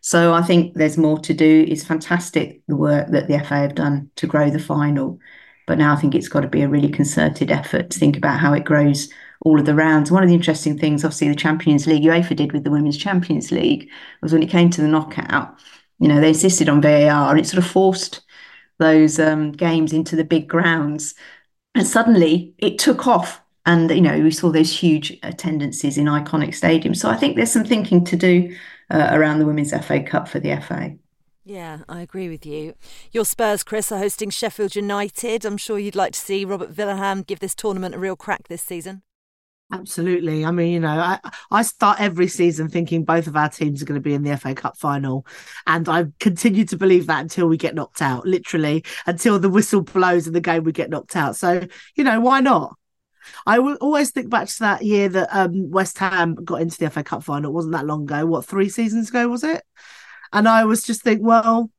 [0.00, 1.64] So I think there's more to do.
[1.68, 5.18] It's fantastic the work that the FA have done to grow the final,
[5.66, 8.40] but now I think it's got to be a really concerted effort to think about
[8.40, 9.08] how it grows
[9.42, 10.10] all of the rounds.
[10.10, 13.52] One of the interesting things, obviously, the Champions League UEFA did with the Women's Champions
[13.52, 13.88] League
[14.22, 15.58] was when it came to the knockout,
[15.98, 18.22] you know, they insisted on VAR and it sort of forced
[18.78, 21.14] those um, games into the big grounds.
[21.74, 23.40] And suddenly it took off.
[23.64, 26.98] And, you know, we saw those huge attendances in iconic stadiums.
[26.98, 28.54] So I think there's some thinking to do
[28.90, 30.94] uh, around the Women's FA Cup for the FA.
[31.44, 32.74] Yeah, I agree with you.
[33.12, 35.44] Your Spurs, Chris, are hosting Sheffield United.
[35.44, 38.62] I'm sure you'd like to see Robert Vilahamn give this tournament a real crack this
[38.62, 39.02] season.
[39.72, 40.44] Absolutely.
[40.44, 41.18] I mean, you know, I,
[41.50, 44.30] I start every season thinking both of our teams are going to be in the
[44.30, 45.26] FA Cup final.
[45.66, 49.82] And I continue to believe that until we get knocked out, literally, until the whistle
[49.82, 51.34] blows in the game we get knocked out.
[51.34, 52.76] So, you know, why not?
[53.46, 56.86] I will always think back to that year that um, West Ham got into the
[56.86, 57.50] FA Cup final.
[57.50, 58.26] It wasn't that long ago.
[58.26, 59.64] What, three seasons ago, was it?
[60.32, 61.70] And I was just think, well,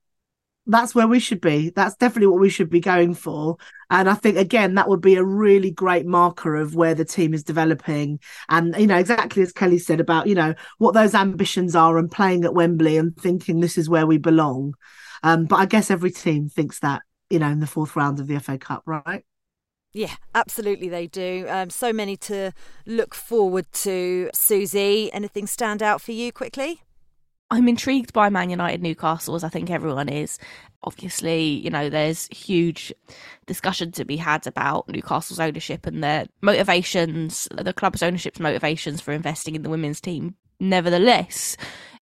[0.68, 1.70] that's where we should be.
[1.70, 3.58] That's definitely what we should be going for.
[3.90, 7.34] And I think again that would be a really great marker of where the team
[7.34, 8.20] is developing.
[8.50, 12.12] And you know exactly as Kelly said about you know what those ambitions are and
[12.12, 14.76] playing at Wembley and thinking this is where we belong.
[15.24, 18.28] Um, but I guess every team thinks that you know in the fourth round of
[18.28, 19.24] the FA Cup, right?
[19.94, 21.48] Yeah, absolutely they do.
[21.50, 22.52] Um, so many to
[22.86, 24.30] look forward to.
[24.34, 26.82] Susie, anything stand out for you quickly?
[27.50, 30.38] I'm intrigued by Man United Newcastle, as I think everyone is.
[30.84, 32.94] Obviously, you know, there's huge
[33.46, 39.14] discussion to be had about Newcastle's ownership and their motivations, the club's ownership's motivations for
[39.14, 40.36] investing in the women's team.
[40.60, 41.56] Nevertheless,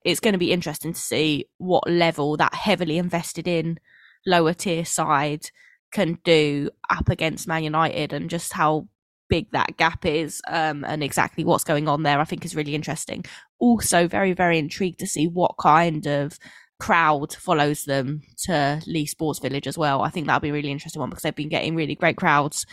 [0.03, 3.79] it's going to be interesting to see what level that heavily invested in
[4.25, 5.51] lower tier side
[5.91, 8.87] can do up against Man United and just how
[9.29, 12.75] big that gap is um, and exactly what's going on there, I think is really
[12.75, 13.25] interesting.
[13.59, 16.39] Also, very, very intrigued to see what kind of
[16.79, 20.01] crowd follows them to Leigh Sports Village as well.
[20.01, 22.65] I think that'll be a really interesting one because they've been getting really great crowds,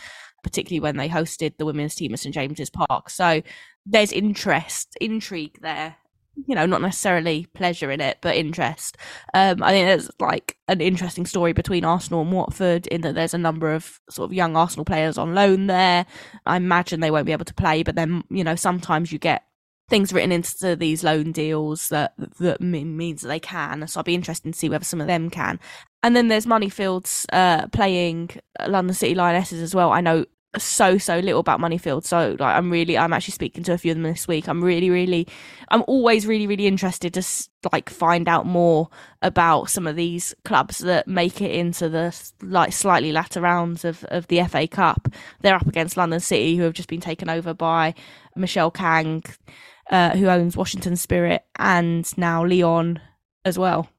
[0.43, 3.09] particularly when they hosted the women's team at St James's Park.
[3.09, 3.41] So
[3.85, 5.97] there's interest, intrigue there
[6.47, 8.97] you know, not necessarily pleasure in it, but interest.
[9.33, 13.33] Um, I think there's like an interesting story between Arsenal and Watford in that there's
[13.33, 16.05] a number of sort of young Arsenal players on loan there.
[16.45, 19.43] I imagine they won't be able to play, but then, you know, sometimes you get
[19.89, 23.85] things written into these loan deals that that means that they can.
[23.87, 25.59] So I'll be interested to see whether some of them can.
[26.01, 28.31] And then there's Moneyfields uh, playing
[28.67, 29.91] London City Lionesses as well.
[29.91, 30.25] I know
[30.57, 33.91] so so little about Moneyfield, so like I'm really I'm actually speaking to a few
[33.91, 34.47] of them this week.
[34.47, 35.27] I'm really really
[35.69, 37.23] I'm always really really interested to
[37.71, 38.89] like find out more
[39.21, 44.03] about some of these clubs that make it into the like slightly latter rounds of
[44.05, 45.07] of the FA Cup.
[45.41, 47.95] They're up against London City, who have just been taken over by
[48.35, 49.23] Michele Kang,
[49.89, 52.99] uh, who owns Washington Spirit, and now Lyon
[53.45, 53.89] as well.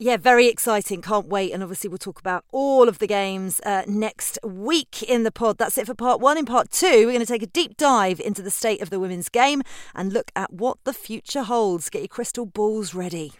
[0.00, 1.02] Yeah, very exciting.
[1.02, 1.52] Can't wait.
[1.52, 5.56] And obviously, we'll talk about all of the games uh, next week in the pod.
[5.58, 6.36] That's it for part one.
[6.36, 8.98] In part two, we're going to take a deep dive into the state of the
[8.98, 9.62] women's game
[9.94, 11.90] and look at what the future holds.
[11.90, 13.34] Get your crystal balls ready.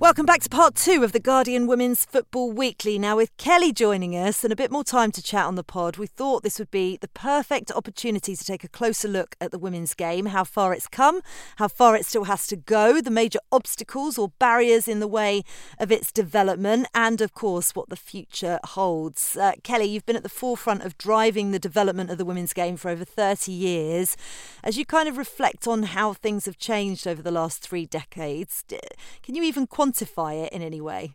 [0.00, 2.98] Welcome back to part two of the Guardian Women's Football Weekly.
[2.98, 5.98] Now, with Kelly joining us and a bit more time to chat on the pod,
[5.98, 9.58] we thought this would be the perfect opportunity to take a closer look at the
[9.58, 11.20] women's game, how far it's come,
[11.56, 15.42] how far it still has to go, the major obstacles or barriers in the way
[15.78, 19.36] of its development, and of course, what the future holds.
[19.36, 22.78] Uh, Kelly, you've been at the forefront of driving the development of the women's game
[22.78, 24.16] for over 30 years.
[24.64, 28.64] As you kind of reflect on how things have changed over the last three decades,
[29.22, 29.89] can you even quantify?
[29.90, 31.12] Quantify it in any way?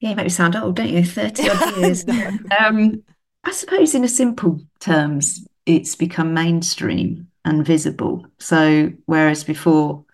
[0.00, 1.04] Yeah, you make me sound old, don't you?
[1.04, 2.04] 30 odd years.
[2.58, 3.02] um,
[3.44, 8.26] I suppose, in a simple terms, it's become mainstream and visible.
[8.38, 10.04] So, whereas before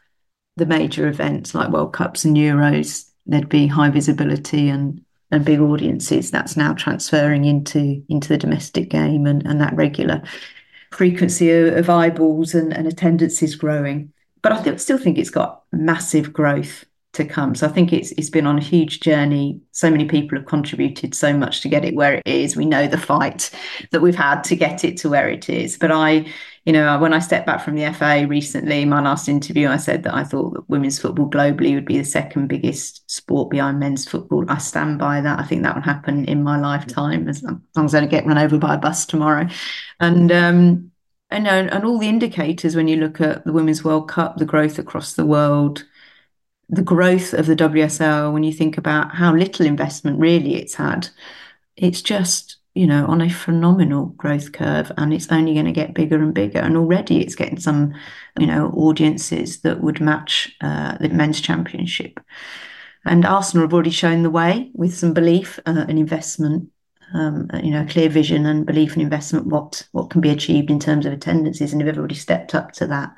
[0.56, 5.02] the major events like World Cups and Euros, there'd be high visibility and
[5.32, 6.30] and big audiences.
[6.30, 10.22] That's now transferring into into the domestic game, and, and that regular
[10.92, 14.12] frequency of, of eyeballs and, and attendance is growing.
[14.42, 16.84] But I th- still think it's got massive growth
[17.16, 17.54] to come.
[17.54, 19.60] So I think it's it's been on a huge journey.
[19.72, 22.56] So many people have contributed so much to get it where it is.
[22.56, 23.50] We know the fight
[23.90, 25.78] that we've had to get it to where it is.
[25.78, 26.26] But I,
[26.64, 30.02] you know, when I stepped back from the FA recently, my last interview, I said
[30.02, 34.06] that I thought that women's football globally would be the second biggest sport behind men's
[34.06, 34.44] football.
[34.48, 35.38] I stand by that.
[35.38, 38.38] I think that will happen in my lifetime as long as I don't get run
[38.38, 39.48] over by a bus tomorrow.
[40.00, 40.92] And um
[41.28, 44.78] and, and all the indicators when you look at the Women's World Cup, the growth
[44.78, 45.84] across the world,
[46.68, 51.08] the growth of the WSL, when you think about how little investment really it's had,
[51.76, 55.94] it's just, you know, on a phenomenal growth curve and it's only going to get
[55.94, 56.58] bigger and bigger.
[56.58, 57.94] And already it's getting some,
[58.38, 62.18] you know, audiences that would match uh, the men's championship.
[63.04, 66.70] And Arsenal have already shown the way with some belief uh, and investment.
[67.14, 70.80] Um, you know, clear vision and belief and investment, what what can be achieved in
[70.80, 73.14] terms of attendances, and if everybody stepped up to that,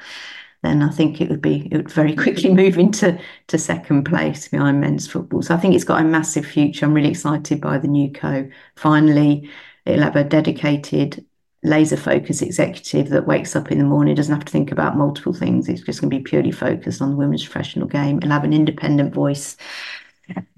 [0.62, 4.48] then I think it would be it would very quickly move into to second place
[4.48, 5.42] behind men's football.
[5.42, 6.86] So I think it's got a massive future.
[6.86, 8.48] I'm really excited by the new co.
[8.76, 9.50] Finally,
[9.86, 11.24] it'll have a dedicated
[11.64, 15.32] laser focused executive that wakes up in the morning doesn't have to think about multiple
[15.32, 18.44] things it's just going to be purely focused on the women's professional game and have
[18.44, 19.56] an independent voice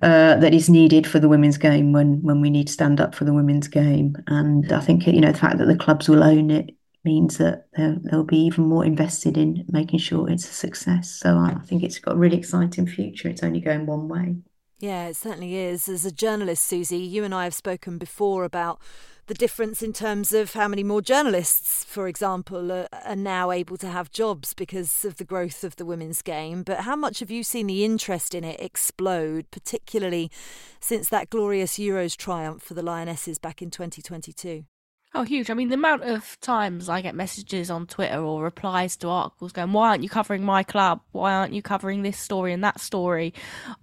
[0.03, 3.14] uh, that is needed for the women's game when when we need to stand up
[3.14, 6.22] for the women's game and i think you know the fact that the clubs will
[6.22, 6.70] own it
[7.05, 11.11] means that they'll be even more invested in making sure it's a success.
[11.11, 13.28] So I think it's got a really exciting future.
[13.28, 14.36] It's only going one way.
[14.80, 15.88] Yeah, it certainly is.
[15.88, 18.80] As a journalist, Susie, you and I have spoken before about
[19.26, 23.76] the difference in terms of how many more journalists, for example, are, are, now able
[23.76, 26.62] to have jobs because of the growth of the women's game.
[26.62, 30.32] But how much have you seen the interest in it explode, particularly
[30.80, 34.64] since that glorious Euros triumph for the Lionesses back in 2022?
[35.12, 35.50] Oh, huge.
[35.50, 39.50] I mean, the amount of times I get messages on Twitter or replies to articles
[39.50, 41.00] going, Why aren't you covering my club?
[41.11, 43.34] Why aren't you covering this story and that story?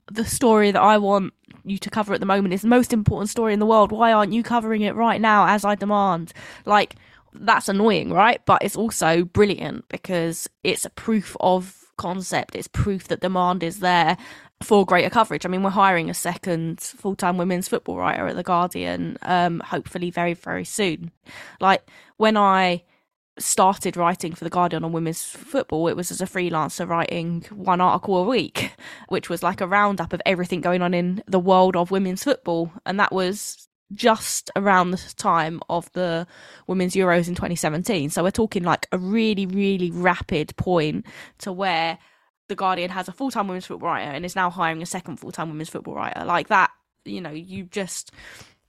[0.09, 1.33] The story that I want
[1.65, 3.91] you to cover at the moment is the most important story in the world.
[3.91, 6.31] Why aren't you covering it right now as I demand?
[6.65, 6.95] Like,
[7.33, 8.41] that's annoying, right?
[8.45, 12.55] But it's also brilliant because it's a proof of concept.
[12.55, 14.15] It's proof that demand is there
[14.61, 15.45] for greater coverage.
[15.45, 19.59] I mean, we're hiring a second full time women's football writer at The Guardian, um,
[19.59, 21.11] hopefully very, very soon.
[21.59, 21.87] Like,
[22.17, 22.83] when I
[23.39, 27.81] started writing for The Guardian on women's football, it was as a freelancer writing one
[27.81, 28.71] article a week,
[29.09, 32.71] which was like a roundup of everything going on in the world of women's football.
[32.85, 36.27] And that was just around the time of the
[36.67, 38.09] women's Euros in 2017.
[38.09, 41.05] So we're talking like a really, really rapid point
[41.39, 41.97] to where
[42.47, 45.17] the Guardian has a full time women's football writer and is now hiring a second
[45.17, 46.23] full time women's football writer.
[46.25, 46.71] Like that,
[47.05, 48.11] you know, you just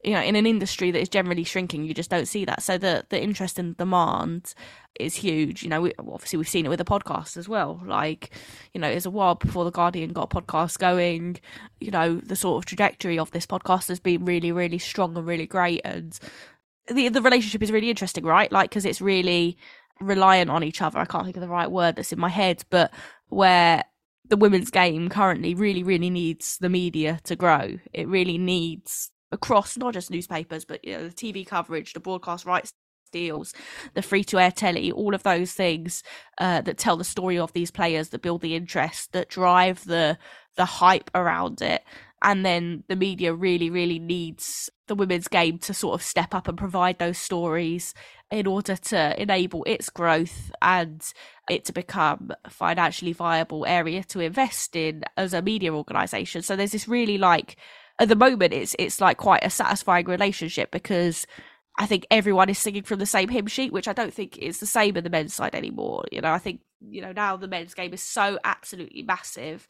[0.05, 2.63] you know, in an industry that is generally shrinking, you just don't see that.
[2.63, 4.55] So the the interest and demand
[4.99, 5.63] is huge.
[5.63, 7.83] You know, we, obviously we've seen it with the podcast as well.
[7.85, 8.31] Like,
[8.73, 11.39] you know, it's a while before the Guardian got a podcast going.
[11.81, 15.27] You know, the sort of trajectory of this podcast has been really, really strong and
[15.27, 15.81] really great.
[15.85, 16.17] And
[16.87, 18.53] the the relationship is really interesting, right?
[18.53, 19.59] Like because it's really
[20.01, 21.01] reliant on each other.
[21.01, 22.93] I can't think of the right word that's in my head, but
[23.29, 23.85] where
[24.29, 27.79] the women's game currently really, really needs the media to grow.
[27.93, 32.45] It really needs across not just newspapers, but you know, the TV coverage, the broadcast
[32.45, 32.73] rights
[33.11, 33.55] deals,
[33.95, 36.03] the free to air telly, all of those things
[36.39, 40.19] uh, that tell the story of these players, that build the interest, that drive the
[40.57, 41.83] the hype around it.
[42.23, 46.49] And then the media really, really needs the women's game to sort of step up
[46.49, 47.95] and provide those stories
[48.31, 51.03] in order to enable its growth and
[51.49, 56.43] it to become a financially viable area to invest in as a media organization.
[56.43, 57.57] So there's this really like
[57.99, 61.27] at the moment it's it's like quite a satisfying relationship because
[61.79, 64.59] I think everyone is singing from the same hymn sheet, which I don't think is
[64.59, 66.05] the same in the men's side anymore.
[66.11, 69.69] You know, I think, you know, now the men's game is so absolutely massive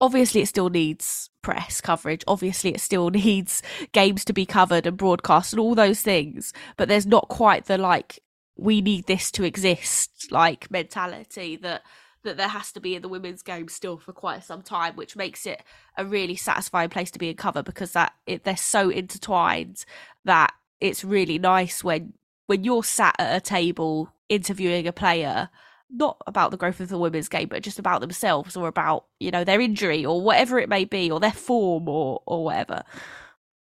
[0.00, 2.24] obviously it still needs press coverage.
[2.26, 6.52] Obviously it still needs games to be covered and broadcast and all those things.
[6.76, 8.20] But there's not quite the like
[8.56, 11.82] we need this to exist like mentality that
[12.22, 15.14] that there has to be in the women's game still for quite some time which
[15.14, 15.62] makes it
[15.96, 19.84] a really satisfying place to be in cover because that it, they're so intertwined
[20.24, 22.14] that it's really nice when
[22.46, 25.50] when you're sat at a table interviewing a player
[25.90, 29.30] not about the growth of the women's game, but just about themselves or about, you
[29.30, 32.82] know, their injury or whatever it may be, or their form or or whatever.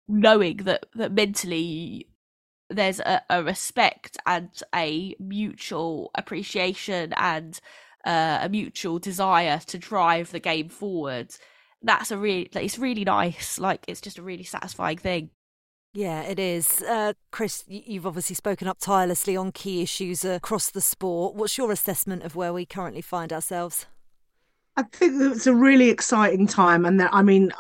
[0.08, 2.08] Knowing that that mentally
[2.70, 7.60] there's a, a respect and a mutual appreciation and
[8.06, 11.36] uh, a mutual desire to drive the game forward.
[11.82, 13.60] That's a really, it's really nice.
[13.60, 15.30] Like it's just a really satisfying thing.
[15.96, 16.82] Yeah, it is.
[16.82, 21.36] Uh, Chris, you've obviously spoken up tirelessly on key issues across the sport.
[21.36, 23.86] What's your assessment of where we currently find ourselves?
[24.76, 26.86] I think it's a really exciting time.
[26.86, 27.54] And that, I mean,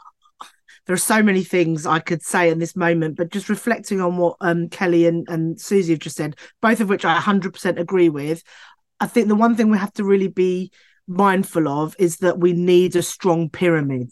[0.85, 4.17] there are so many things I could say in this moment, but just reflecting on
[4.17, 8.09] what um, Kelly and, and Susie have just said, both of which I 100% agree
[8.09, 8.43] with,
[8.99, 10.73] I think the one thing we have to really be
[11.07, 14.09] mindful of is that we need a strong pyramid.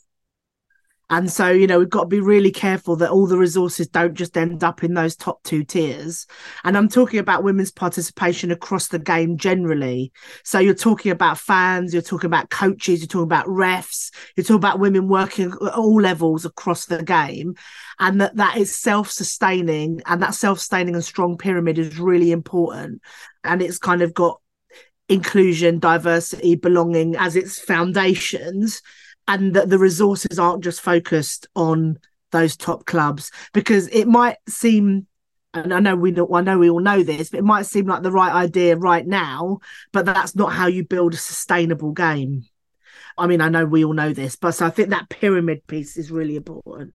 [1.14, 4.16] And so, you know, we've got to be really careful that all the resources don't
[4.16, 6.26] just end up in those top two tiers.
[6.64, 10.12] And I'm talking about women's participation across the game generally.
[10.44, 14.56] So you're talking about fans, you're talking about coaches, you're talking about refs, you're talking
[14.56, 17.54] about women working at all levels across the game.
[18.00, 23.04] And that that is self-sustaining and that self-sustaining and strong pyramid is really important.
[23.44, 24.42] And it's kind of got
[25.10, 28.82] inclusion, diversity, belonging as its foundations
[29.28, 31.98] and that the resources aren't just focused on
[32.32, 35.08] those top clubs because it might seem
[35.54, 37.86] and I know we know, I know we all know this, but it might seem
[37.86, 39.60] like the right idea right now,
[39.92, 42.46] but that's not how you build a sustainable game.
[43.18, 45.96] I mean, I know we all know this, but so I think that pyramid piece
[45.96, 46.96] is really important.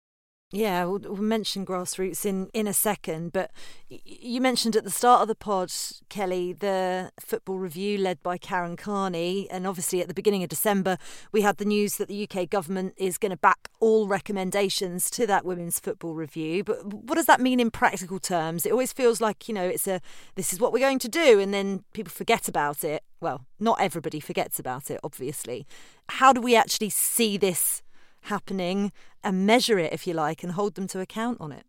[0.52, 3.50] Yeah, we'll, we'll, mention grassroots in, in a second, but
[3.88, 5.72] you mentioned at the start of the pod,
[6.08, 9.50] Kelly, the football review led by Karen Carney.
[9.50, 10.98] And obviously, at the beginning of December,
[11.32, 15.26] we had the news that the UK government is going to back all recommendations to
[15.26, 16.62] that women's football review.
[16.62, 18.64] But what does that mean in practical terms?
[18.64, 20.00] It always feels like, you know, it's a
[20.36, 23.02] this is what we're going to do, and then people forget about it.
[23.20, 25.66] Well, not everybody forgets about it, obviously.
[26.08, 27.82] How do we actually see this
[28.26, 31.64] happening and measure it, if you like, and hold them to account on it?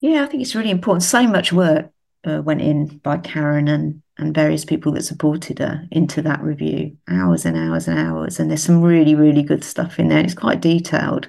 [0.00, 1.04] Yeah, I think it's really important.
[1.04, 1.90] So much work
[2.24, 6.96] uh, went in by Karen and and various people that supported her into that review
[7.08, 10.34] hours and hours and hours and there's some really really good stuff in there it's
[10.34, 11.28] quite detailed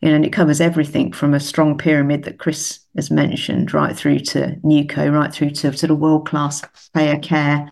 [0.00, 3.96] you know and it covers everything from a strong pyramid that chris has mentioned right
[3.96, 7.70] through to NewCo right through to sort of world class player care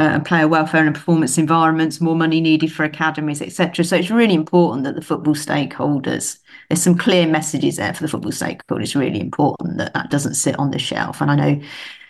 [0.00, 3.84] uh, player welfare and performance environments, more money needed for academies, etc.
[3.84, 6.38] So it's really important that the football stakeholders,
[6.68, 8.82] there's some clear messages there for the football stakeholders.
[8.82, 11.20] It's really important that that doesn't sit on the shelf.
[11.20, 11.60] And I know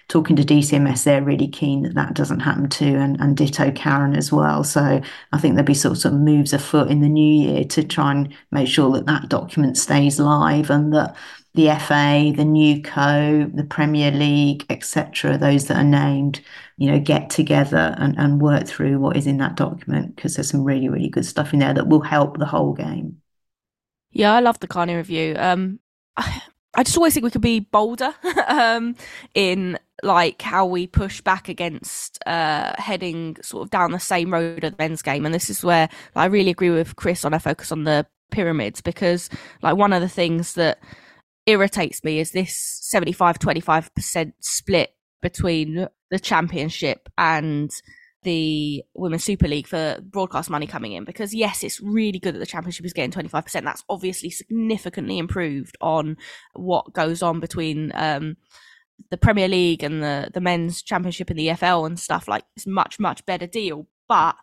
[0.07, 4.15] talking to DCMS, they're really keen that that doesn't happen too, and, and ditto Karen
[4.15, 4.63] as well.
[4.63, 5.01] So
[5.33, 8.33] I think there'll be sort of moves afoot in the new year to try and
[8.53, 11.17] make sure that that document stays live and that
[11.55, 16.41] the FA, the NewCo, the Premier League, etc., those that are named,
[16.77, 20.51] you know, get together and, and work through what is in that document because there's
[20.51, 23.21] some really, really good stuff in there that will help the whole game.
[24.13, 25.35] Yeah, I love the Carney review.
[25.39, 25.81] Um,
[26.17, 26.43] I,
[26.73, 28.15] I just always think we could be bolder
[28.47, 28.95] um,
[29.35, 34.63] in like how we push back against uh, heading sort of down the same road
[34.63, 37.41] of the men's game, and this is where I really agree with Chris on a
[37.41, 39.29] focus on the pyramids because
[39.63, 40.79] like one of the things that
[41.51, 44.91] irritates me is this 75 25% split
[45.21, 47.71] between the championship and
[48.23, 52.39] the women's super league for broadcast money coming in because yes it's really good that
[52.39, 56.17] the championship is getting 25% that's obviously significantly improved on
[56.53, 58.37] what goes on between um,
[59.09, 62.67] the Premier League and the the men's championship in the EFL and stuff like it's
[62.67, 63.87] much much better deal.
[64.09, 64.37] But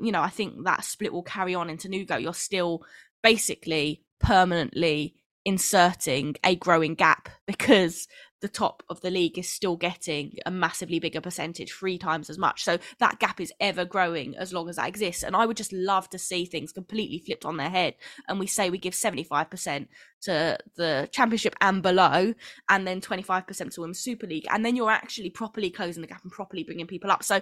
[0.00, 2.20] you know, I think that split will carry on into NewCo.
[2.20, 2.82] You're still
[3.22, 5.14] basically permanently
[5.44, 8.08] inserting a growing gap because
[8.42, 12.36] the top of the league is still getting a massively bigger percentage, three times as
[12.36, 12.64] much.
[12.64, 15.22] So that gap is ever growing as long as that exists.
[15.22, 17.94] And I would just love to see things completely flipped on their head.
[18.28, 19.86] And we say we give 75%
[20.22, 22.34] to the championship and below,
[22.68, 24.46] and then 25% to Women's Super League.
[24.50, 27.22] And then you're actually properly closing the gap and properly bringing people up.
[27.22, 27.40] So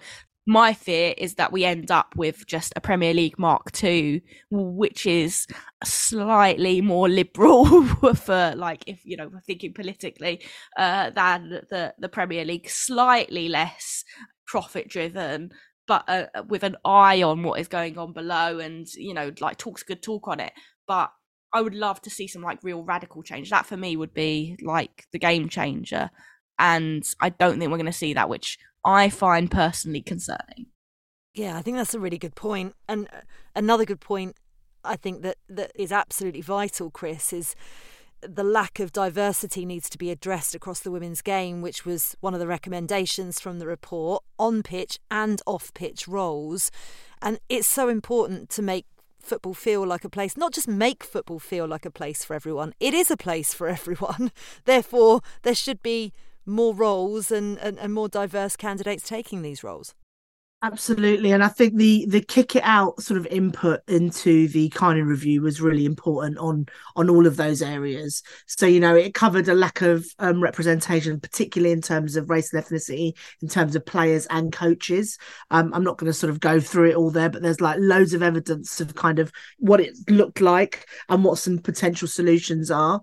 [0.51, 4.21] my fear is that we end up with just a Premier League Mark II,
[4.51, 5.47] which is
[5.85, 7.85] slightly more liberal
[8.17, 10.43] for like if you know we're thinking politically
[10.77, 14.05] uh, than the the Premier League, slightly less
[14.45, 15.53] profit driven,
[15.87, 19.57] but uh, with an eye on what is going on below, and you know like
[19.57, 20.53] talks good talk on it,
[20.87, 21.13] but.
[21.53, 23.51] I would love to see some like real radical change.
[23.51, 26.09] That for me would be like the game changer.
[26.61, 30.67] And I don't think we're going to see that, which I find personally concerning.
[31.35, 32.75] Yeah, I think that's a really good point.
[32.89, 33.21] And uh,
[33.55, 34.37] another good point
[34.85, 37.55] I think that, that is absolutely vital, Chris, is
[38.23, 42.35] the lack of diversity needs to be addressed across the women's game, which was one
[42.35, 46.71] of the recommendations from the report on pitch and off pitch roles.
[47.23, 48.87] And it's so important to make
[49.21, 52.75] football feel like a place, not just make football feel like a place for everyone.
[52.81, 54.33] It is a place for everyone.
[54.65, 56.13] Therefore, there should be
[56.51, 59.95] more roles and, and, and more diverse candidates taking these roles.
[60.63, 65.01] Absolutely, and I think the the kick it out sort of input into the Carney
[65.01, 68.23] review was really important on on all of those areas.
[68.47, 72.53] So you know, it covered a lack of um, representation, particularly in terms of race
[72.53, 75.17] and ethnicity, in terms of players and coaches.
[75.51, 77.79] Um, I'm not going to sort of go through it all there, but there's like
[77.81, 82.71] loads of evidence of kind of what it looked like and what some potential solutions
[82.71, 83.01] are,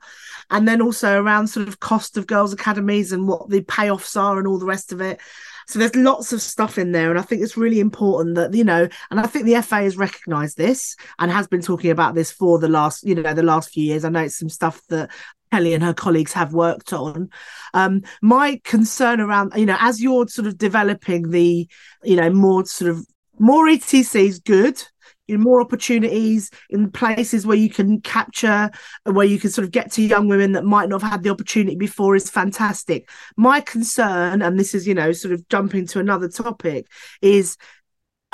[0.51, 4.37] and then also around sort of cost of girls' academies and what the payoffs are
[4.37, 5.19] and all the rest of it.
[5.67, 7.09] So there's lots of stuff in there.
[7.09, 9.97] And I think it's really important that, you know, and I think the FA has
[9.97, 13.71] recognised this and has been talking about this for the last, you know, the last
[13.71, 14.05] few years.
[14.05, 15.11] I know it's some stuff that
[15.51, 17.29] Kelly and her colleagues have worked on.
[17.73, 21.67] Um, my concern around, you know, as you're sort of developing the,
[22.03, 23.05] you know, more sort of
[23.39, 24.81] more ETC is good
[25.27, 28.69] in more opportunities in places where you can capture
[29.05, 31.23] uh, where you can sort of get to young women that might not have had
[31.23, 35.85] the opportunity before is fantastic my concern and this is you know sort of jumping
[35.85, 36.87] to another topic
[37.21, 37.57] is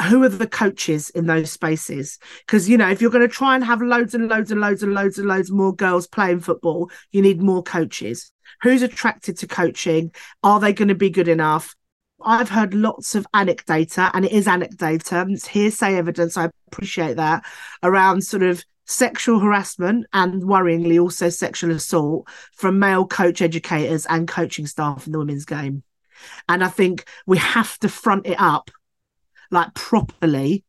[0.01, 2.17] who are the coaches in those spaces?
[2.45, 4.81] Because you know, if you're going to try and have loads and loads and loads
[4.81, 8.31] and loads and loads more girls playing football, you need more coaches.
[8.61, 10.11] Who's attracted to coaching?
[10.41, 11.75] Are they going to be good enough?
[12.25, 16.37] I've heard lots of anecdata, and it is anecdata, it's hearsay evidence.
[16.37, 17.45] I appreciate that
[17.81, 24.27] around sort of sexual harassment and worryingly also sexual assault from male coach educators and
[24.27, 25.83] coaching staff in the women's game.
[26.49, 28.71] And I think we have to front it up
[29.51, 30.63] like properly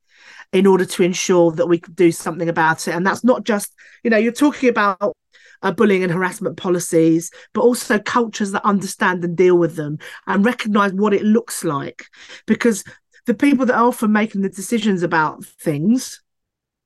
[0.52, 2.94] in order to ensure that we do something about it.
[2.94, 3.74] And that's not just,
[4.05, 5.16] you know, you're talking about
[5.65, 10.45] uh, bullying and harassment policies, but also cultures that understand and deal with them and
[10.45, 12.05] recognize what it looks like.
[12.47, 12.85] Because
[13.27, 16.23] the people that are often making the decisions about things,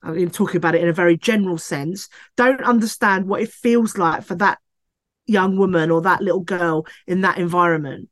[0.03, 3.99] I mean, talking about it in a very general sense, don't understand what it feels
[3.99, 4.59] like for that
[5.27, 8.09] young woman or that little girl in that environment.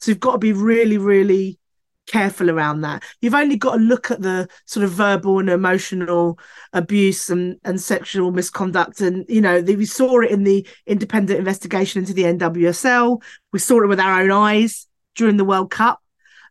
[0.00, 1.60] So you've got to be really, really
[2.08, 3.04] careful around that.
[3.20, 6.38] You've only got to look at the sort of verbal and emotional
[6.72, 9.00] abuse and, and sexual misconduct.
[9.00, 13.22] And, you know, the, we saw it in the independent investigation into the NWSL.
[13.52, 16.00] We saw it with our own eyes during the World Cup,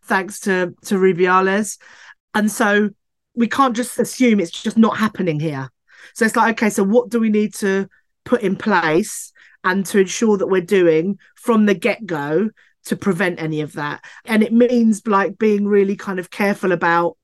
[0.06, 1.78] thanks to, to Rubiales.
[2.34, 2.90] And so
[3.36, 5.70] we can't just assume it's just not happening here.
[6.14, 7.88] So it's like, okay, so what do we need to
[8.26, 9.32] put in place
[9.64, 12.50] and to ensure that we're doing from the get go
[12.88, 14.04] to prevent any of that.
[14.26, 17.18] And it means like being really kind of careful about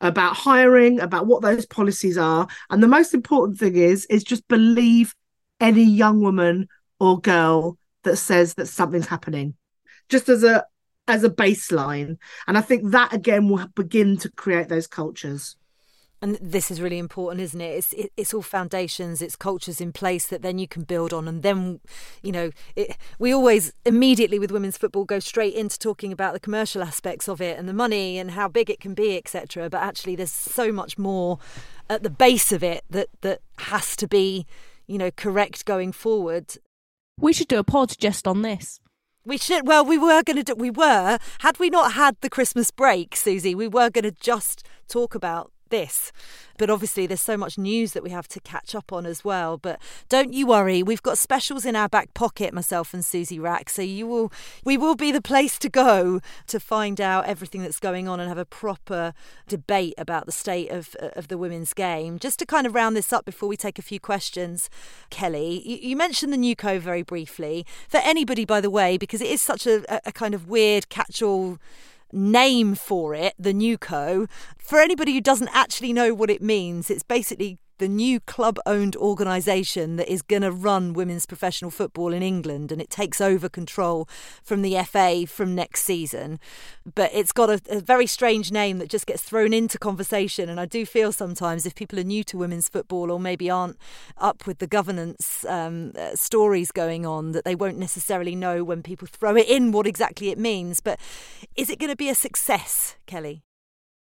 [0.00, 2.46] about hiring about what those policies are.
[2.70, 5.14] And the most important thing is is just believe
[5.60, 6.68] any young woman
[7.00, 9.54] or girl that says that something's happening.
[10.08, 10.64] Just as a
[11.08, 12.18] as a baseline.
[12.46, 15.56] And i think that again will begin to create those cultures
[16.20, 17.76] and this is really important, isn't it?
[17.76, 21.28] It's it, it's all foundations, it's cultures in place that then you can build on,
[21.28, 21.80] and then,
[22.22, 26.40] you know, it, we always immediately with women's football go straight into talking about the
[26.40, 29.70] commercial aspects of it and the money and how big it can be, etc.
[29.70, 31.38] But actually, there's so much more
[31.88, 34.46] at the base of it that that has to be,
[34.86, 36.56] you know, correct going forward.
[37.20, 38.80] We should do a pod just on this.
[39.24, 39.66] We should.
[39.68, 40.54] Well, we were going to do.
[40.54, 41.18] We were.
[41.40, 45.52] Had we not had the Christmas break, Susie, we were going to just talk about
[45.70, 46.12] this.
[46.58, 49.58] But obviously, there's so much news that we have to catch up on as well.
[49.58, 53.70] But don't you worry, we've got specials in our back pocket, myself and Susie Wrack.
[53.70, 54.32] So you will,
[54.64, 58.28] we will be the place to go to find out everything that's going on and
[58.28, 59.14] have a proper
[59.46, 62.18] debate about the state of of the women's game.
[62.18, 64.70] Just to kind of round this up before we take a few questions,
[65.10, 67.66] Kelly, you, mentioned the new co very briefly.
[67.88, 71.58] For anybody, by the way, because it is such a, a kind of weird catch-all
[72.12, 74.28] name for it, the NewCo.
[74.58, 78.96] For anybody who doesn't actually know what it means, it's basically the new club owned
[78.96, 83.48] organisation that is going to run women's professional football in England and it takes over
[83.48, 84.08] control
[84.42, 86.38] from the FA from next season.
[86.94, 90.48] But it's got a, a, very strange name that just gets thrown into conversation.
[90.48, 93.78] And I do feel sometimes if people are new to women's football or maybe aren't
[94.18, 98.82] up with the governance um, uh, stories going on, that they won't necessarily know when
[98.82, 100.80] people throw it in what exactly it means.
[100.80, 100.98] But
[101.56, 103.42] is it going to be a success, Kelly?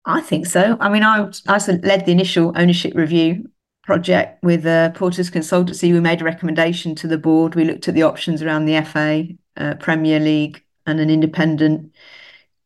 [0.05, 0.77] I think so.
[0.79, 3.49] I mean, I, I led the initial ownership review
[3.87, 5.93] project with uh, Portas Consultancy.
[5.93, 7.55] We made a recommendation to the board.
[7.55, 9.25] We looked at the options around the FA,
[9.55, 11.95] uh, Premier League, and an independent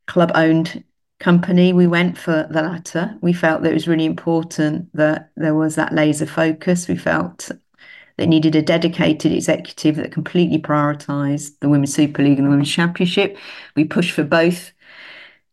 [0.08, 0.84] club owned
[1.20, 1.74] company.
[1.74, 3.16] We went for the latter.
[3.22, 6.88] We felt that it was really important that there was that laser focus.
[6.88, 7.52] We felt
[8.18, 12.72] they needed a dedicated executive that completely prioritised the Women's Super League and the Women's
[12.72, 13.38] Championship.
[13.76, 14.72] We pushed for both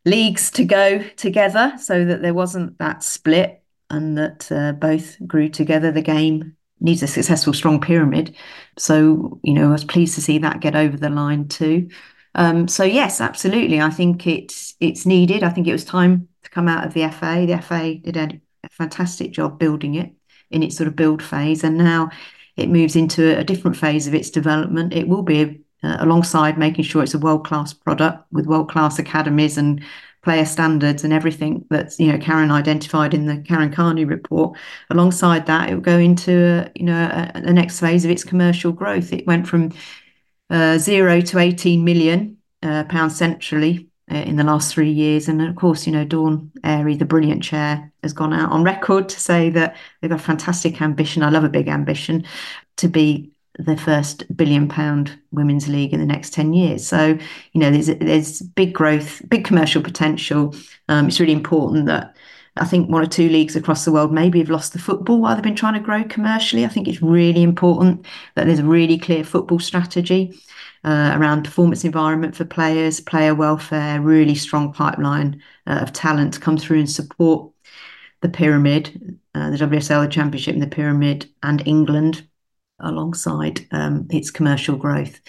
[0.06, 3.57] leagues to go together so that there wasn't that split
[3.90, 5.90] and that uh, both grew together.
[5.90, 8.36] The game needs a successful, strong pyramid.
[8.76, 11.88] So, you know, I was pleased to see that get over the line too.
[12.34, 13.80] Um, so yes, absolutely.
[13.80, 15.42] I think it's it's needed.
[15.42, 17.46] I think it was time to come out of the FA.
[17.46, 20.12] The FA did a, a fantastic job building it
[20.50, 22.10] in its sort of build phase, and now
[22.56, 24.92] it moves into a different phase of its development.
[24.92, 28.98] It will be uh, alongside making sure it's a world class product with world class
[28.98, 29.82] academies and
[30.22, 34.58] player standards and everything that you know Karen identified in the Karen Carney report.
[34.90, 39.12] Alongside that, it will go into you know the next phase of its commercial growth.
[39.12, 39.72] It went from
[40.50, 45.40] uh, zero to 18 million uh, pounds centrally uh, in the last three years, and
[45.42, 49.20] of course, you know Dawn Airey, the brilliant chair, has gone out on record to
[49.20, 51.22] say that they've got fantastic ambition.
[51.22, 52.24] I love a big ambition
[52.76, 56.86] to be the first billion pound women's league in the next 10 years.
[56.86, 57.18] So,
[57.52, 60.54] you know, there's, there's big growth, big commercial potential.
[60.88, 62.16] Um, it's really important that
[62.56, 65.34] I think one or two leagues across the world maybe have lost the football while
[65.34, 66.64] they've been trying to grow commercially.
[66.64, 68.06] I think it's really important
[68.36, 70.40] that there's a really clear football strategy
[70.84, 76.40] uh, around performance environment for players, player welfare, really strong pipeline uh, of talent to
[76.40, 77.52] come through and support
[78.20, 82.26] the pyramid, uh, the WSL, the Championship, and the pyramid, and England
[82.80, 85.20] alongside um, its commercial growth.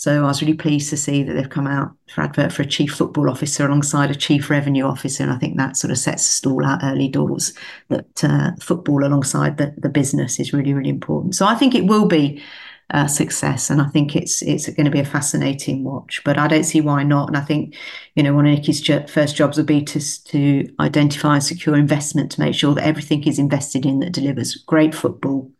[0.00, 2.66] So I was really pleased to see that they've come out for advert for a
[2.66, 6.22] chief football officer alongside a chief revenue officer, and I think that sort of sets
[6.22, 7.52] the stall out early doors.
[7.88, 11.34] That uh, football alongside the, business is really really important.
[11.34, 12.42] So I think it will be
[12.88, 16.22] a success, and I think it's it's going to be a fascinating watch.
[16.24, 17.28] But I don't see why not.
[17.28, 17.74] And I think
[18.14, 22.32] you know one of Nikki's first jobs will be to to identify and secure investment
[22.32, 25.50] to make sure that everything is invested in that delivers great football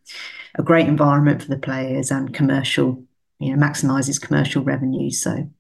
[0.57, 3.05] a great environment for the players and commercial,
[3.39, 5.23] you know, maximizes commercial revenues.
[5.23, 5.51] So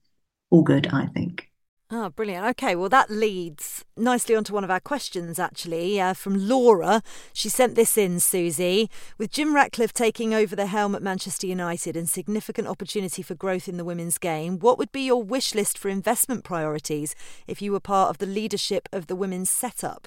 [0.51, 1.51] all good, I think.
[1.93, 2.47] Oh, brilliant.
[2.47, 7.03] Okay, well, that leads nicely onto one of our questions, actually, uh, from Laura.
[7.33, 8.89] She sent this in, Susie.
[9.19, 13.69] With Jim Ratcliffe taking over the helm at Manchester United and significant opportunity for growth
[13.69, 17.17] in the women's game, what would be your wish list for investment priorities
[17.49, 20.07] if you were part of the leadership of the women's setup?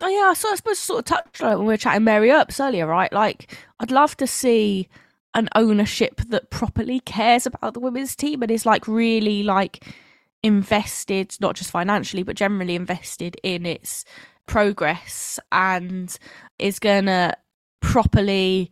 [0.00, 2.30] Oh yeah, so I suppose sort of touched on it when we were chatting Mary
[2.30, 3.12] Earps earlier, right?
[3.12, 4.88] Like, I'd love to see
[5.34, 9.84] an ownership that properly cares about the women's team and is like really like
[10.42, 14.04] invested, not just financially, but generally invested in its
[14.46, 16.18] progress and
[16.58, 17.34] is gonna
[17.80, 18.70] properly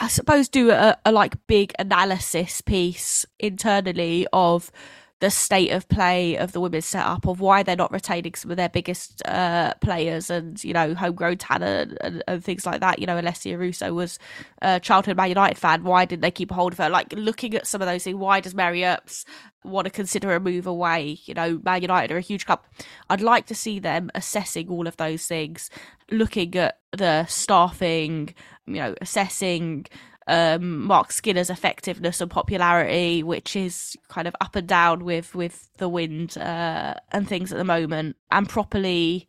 [0.00, 4.72] I suppose do a, a like big analysis piece internally of
[5.20, 8.56] the state of play of the women's setup, of why they're not retaining some of
[8.56, 13.00] their biggest uh, players and, you know, homegrown talent and, and, things like that.
[13.00, 14.18] You know, Alessia Russo was
[14.62, 15.82] a childhood Man United fan.
[15.82, 16.88] Why didn't they keep a hold of her?
[16.88, 19.24] Like, looking at some of those things, why does Mary Earps
[19.64, 21.18] want to consider a move away?
[21.24, 22.62] You know, Man United are a huge club.
[23.10, 25.68] I'd like to see them assessing all of those things,
[26.12, 28.34] looking at the staffing,
[28.66, 29.86] you know, assessing
[30.28, 35.70] um, Marc Skinner's effectiveness and popularity, which is kind of up and down with with
[35.78, 39.28] the wind uh, and things at the moment, and properly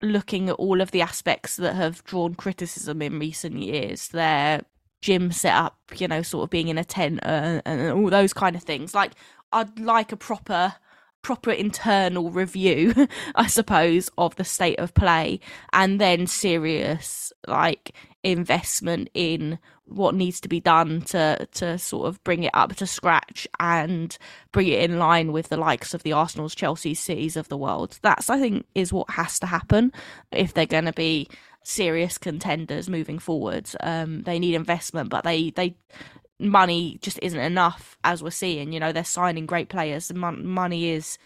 [0.00, 4.08] looking at all of the aspects that have drawn criticism in recent years.
[4.08, 4.62] Their
[5.00, 8.54] gym setup, you know, sort of being in a tent uh, and all those kind
[8.54, 8.94] of things.
[8.94, 9.12] Like,
[9.52, 10.74] I'd like a proper
[11.22, 15.40] proper internal review, I suppose, of the state of play,
[15.72, 17.94] and then serious like
[18.24, 22.86] investment in what needs to be done to to sort of bring it up to
[22.86, 24.18] scratch and
[24.52, 27.98] bring it in line with the likes of the Arsenal's, Chelsea's, Cities of the world.
[28.02, 29.92] That's I think is what has to happen
[30.30, 31.28] if they're going to be
[31.62, 33.68] serious contenders moving forward.
[33.80, 35.74] Um, they need investment, but they they
[36.38, 40.12] money just isn't enough as we're seeing you know they're signing great players.
[40.12, 41.18] Mon- money is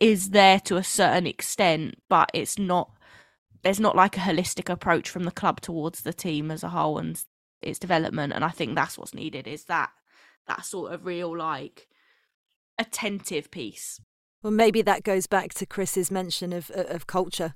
[0.00, 2.90] is there to a certain extent but it's not
[3.62, 6.98] there's not like a holistic approach from the club towards the team as a whole
[6.98, 7.22] and
[7.62, 8.32] its development.
[8.32, 9.90] And i think that's what's needed is that
[10.46, 11.88] that sort of real like
[12.78, 14.00] attentive piece
[14.42, 17.54] well, maybe that goes back to Chris's mention of of culture,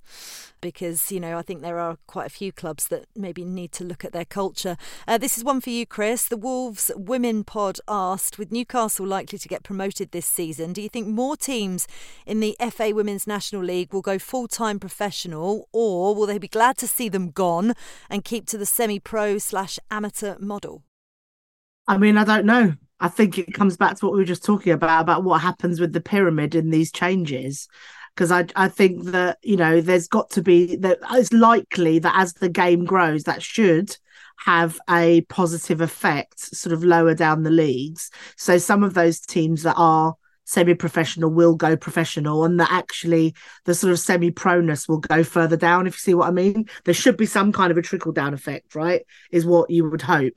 [0.60, 3.84] because you know I think there are quite a few clubs that maybe need to
[3.84, 4.76] look at their culture.
[5.06, 6.26] Uh, this is one for you, Chris.
[6.26, 10.88] The Wolves Women Pod asked, with Newcastle likely to get promoted this season, do you
[10.88, 11.86] think more teams
[12.26, 16.48] in the FA Women's National League will go full time professional, or will they be
[16.48, 17.74] glad to see them gone
[18.10, 20.82] and keep to the semi pro slash amateur model?
[21.86, 22.74] I mean, I don't know.
[23.02, 25.80] I think it comes back to what we were just talking about about what happens
[25.80, 27.68] with the pyramid in these changes.
[28.14, 32.14] Because I, I think that you know there's got to be that it's likely that
[32.16, 33.96] as the game grows, that should
[34.44, 38.10] have a positive effect, sort of lower down the leagues.
[38.36, 43.34] So some of those teams that are semi-professional will go professional and that actually
[43.64, 46.92] the sort of semi-proness will go further down if you see what i mean there
[46.92, 50.34] should be some kind of a trickle down effect right is what you would hope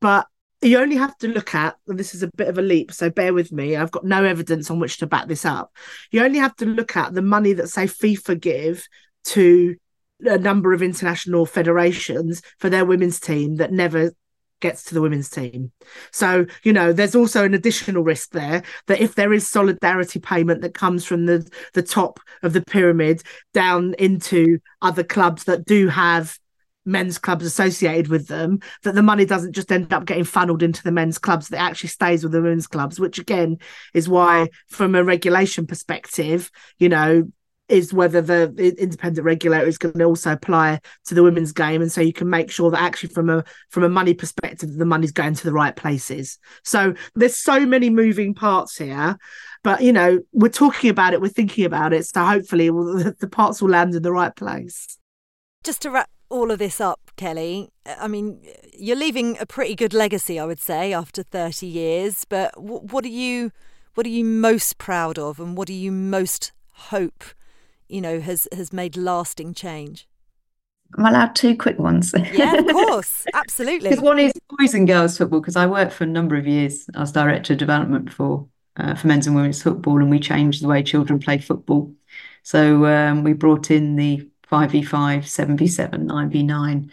[0.00, 0.28] but
[0.60, 3.32] you only have to look at, this is a bit of a leap, so bear
[3.32, 3.76] with me.
[3.76, 5.72] I've got no evidence on which to back this up.
[6.10, 8.88] You only have to look at the money that, say, FIFA give
[9.26, 9.76] to
[10.20, 14.12] a number of international federations for their women's team that never
[14.60, 15.70] gets to the women's team.
[16.10, 20.62] So, you know, there's also an additional risk there that if there is solidarity payment
[20.62, 23.22] that comes from the the top of the pyramid
[23.54, 26.36] down into other clubs that do have
[26.88, 30.82] men's clubs associated with them that the money doesn't just end up getting funneled into
[30.82, 33.58] the men's clubs that actually stays with the women's clubs which again
[33.94, 37.24] is why from a regulation perspective you know
[37.68, 41.82] is whether the independent regulator is going to also apply to the women's game.
[41.82, 44.86] And so you can make sure that actually from a from a money perspective the
[44.86, 46.38] money's going to the right places.
[46.64, 49.18] So there's so many moving parts here
[49.64, 52.68] but you know we're talking about it we're thinking about it so hopefully
[53.20, 54.98] the parts will land in the right place.
[55.62, 58.40] Just to wrap all of this up, Kelly, I mean,
[58.72, 62.24] you're leaving a pretty good legacy, I would say, after 30 years.
[62.28, 63.50] But what are you,
[63.94, 67.24] what are you most proud of, and what do you most hope,
[67.88, 70.06] you know, has has made lasting change?
[70.96, 72.14] I'm allowed two quick ones.
[72.32, 73.90] Yeah, of course, absolutely.
[73.90, 75.40] Because one is boys and girls football.
[75.40, 79.06] Because I worked for a number of years as director of development for uh, for
[79.08, 81.92] men's and women's football, and we changed the way children play football.
[82.42, 84.88] So um, we brought in the 5v5,
[85.24, 86.90] 7v7, 9v9,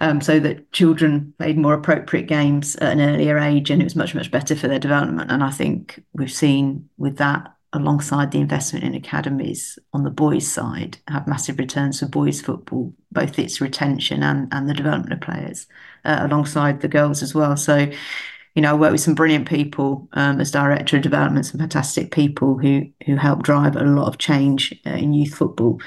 [0.00, 3.96] um, so that children played more appropriate games at an earlier age and it was
[3.96, 5.30] much, much better for their development.
[5.30, 10.50] And I think we've seen with that, alongside the investment in academies on the boys'
[10.50, 15.20] side, have massive returns for boys' football, both its retention and, and the development of
[15.20, 15.66] players,
[16.04, 17.56] uh, alongside the girls as well.
[17.56, 17.90] So
[18.56, 22.10] you know, I work with some brilliant people um, as director of development, some fantastic
[22.10, 25.78] people who who help drive a lot of change uh, in youth football,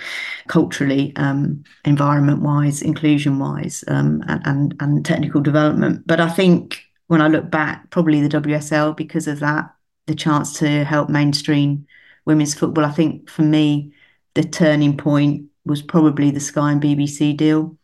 [0.48, 6.06] culturally, um, environment wise, inclusion wise, um, and, and and technical development.
[6.06, 9.74] But I think when I look back, probably the WSL because of that,
[10.06, 11.88] the chance to help mainstream
[12.26, 12.86] women's football.
[12.86, 13.94] I think for me,
[14.36, 17.76] the turning point was probably the Sky and BBC deal.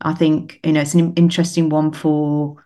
[0.00, 2.64] I think you know it's an interesting one for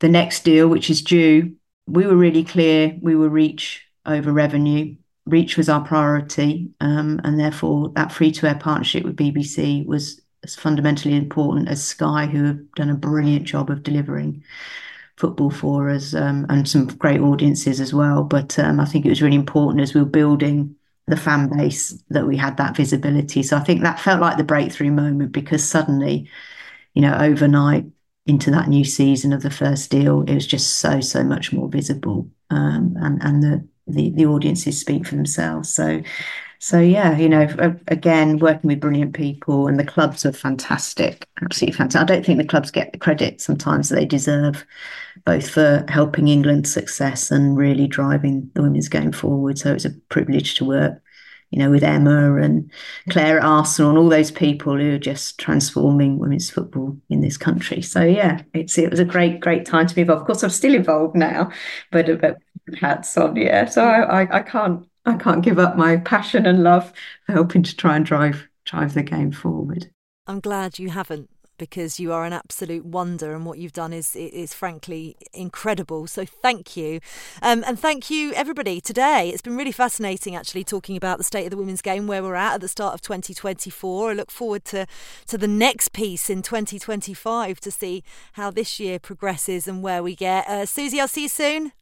[0.00, 1.54] the next deal, which is due,
[1.86, 4.96] we were really clear we were reach over revenue.
[5.24, 10.20] Reach was our priority, um, and therefore that free to air partnership with BBC was
[10.44, 14.44] as fundamentally important as Sky, who have done a brilliant job of delivering
[15.16, 18.22] football for us um, and some great audiences as well.
[18.22, 20.76] But um, I think it was really important as we were building
[21.06, 23.42] the fan base that we had that visibility.
[23.42, 26.28] So I think that felt like the breakthrough moment because suddenly,
[26.94, 27.86] you know, overnight
[28.26, 31.68] into that new season of the first deal, it was just so so much more
[31.68, 35.72] visible, um, and and the, the the audiences speak for themselves.
[35.72, 36.02] So
[36.58, 37.46] so yeah, you know,
[37.88, 42.00] again, working with brilliant people, and the clubs were fantastic, absolutely fantastic.
[42.10, 44.64] I don't think the clubs get the credit sometimes that they deserve,
[45.24, 49.58] both for helping England's success and really driving the women's game forward.
[49.58, 51.02] So it's a privilege to work
[51.50, 52.70] you know, with Emma and
[53.10, 57.36] Claire at Arsenal and all those people who are just transforming women's football in this
[57.36, 57.82] country.
[57.82, 60.22] So yeah, it's it was a great, great time to be involved.
[60.22, 61.50] Of course, I'm still involved now,
[61.92, 62.38] but but
[62.80, 63.66] hats on, yeah.
[63.66, 66.92] So I, I, can't I can't give up my passion and love
[67.26, 69.90] for helping to try and drive drive the game forward.
[70.26, 74.14] I'm glad you haven't because you are an absolute wonder and what you've done is
[74.16, 76.06] is frankly incredible.
[76.06, 77.00] So thank you,
[77.42, 79.30] um, and thank you everybody today.
[79.30, 82.34] It's been really fascinating actually talking about the state of the women's game where we're
[82.34, 84.10] at at the start of 2024.
[84.10, 84.86] I look forward to
[85.26, 88.04] to the next piece in 2025 to see
[88.34, 90.46] how this year progresses and where we get.
[90.48, 91.72] Uh, Susie, I'll see you soon.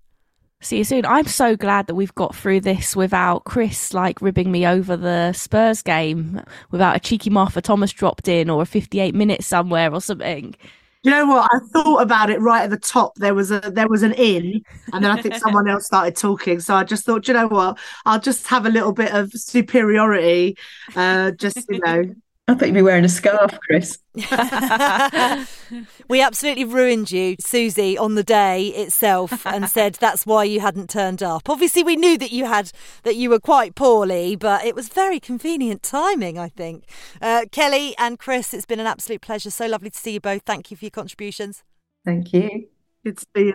[0.60, 1.04] See you soon.
[1.04, 5.32] I'm so glad that we've got through this without Chris like ribbing me over the
[5.34, 6.40] Spurs game,
[6.70, 10.54] without a cheeky Martha Thomas dropped in or a 58 minutes somewhere or something.
[11.02, 11.50] You know what?
[11.52, 13.14] I thought about it right at the top.
[13.16, 14.62] There was a there was an in,
[14.94, 16.60] and then I think someone else started talking.
[16.60, 17.78] So I just thought, you know what?
[18.06, 20.56] I'll just have a little bit of superiority.
[20.96, 22.14] Uh, just you know,
[22.46, 23.98] I thought you'd be wearing a scarf, Chris.
[26.08, 30.90] we absolutely ruined you, Susie, on the day itself and said that's why you hadn't
[30.90, 31.48] turned up.
[31.48, 32.70] Obviously, we knew that you had
[33.04, 36.84] that you were quite poorly, but it was very convenient timing, I think.
[37.22, 39.50] Uh, Kelly and Chris, it's been an absolute pleasure.
[39.50, 40.42] So lovely to see you both.
[40.42, 41.62] Thank you for your contributions.
[42.04, 42.68] Thank you.
[43.04, 43.54] Good to see you.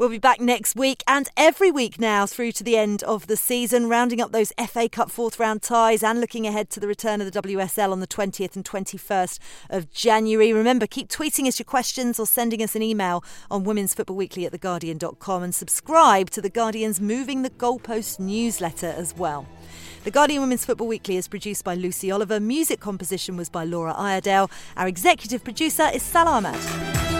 [0.00, 3.36] We'll be back next week and every week now through to the end of the
[3.36, 7.20] season, rounding up those FA Cup fourth round ties and looking ahead to the return
[7.20, 9.38] of the WSL on the 20th and 21st
[9.68, 10.54] of January.
[10.54, 14.46] Remember, keep tweeting us your questions or sending us an email on Women's Football Weekly
[14.46, 19.46] at theguardian.com and subscribe to The Guardian's Moving the Goalpost newsletter as well.
[20.04, 22.40] The Guardian Women's Football Weekly is produced by Lucy Oliver.
[22.40, 24.50] Music composition was by Laura Iredale.
[24.78, 27.19] Our executive producer is Sal Ahmed.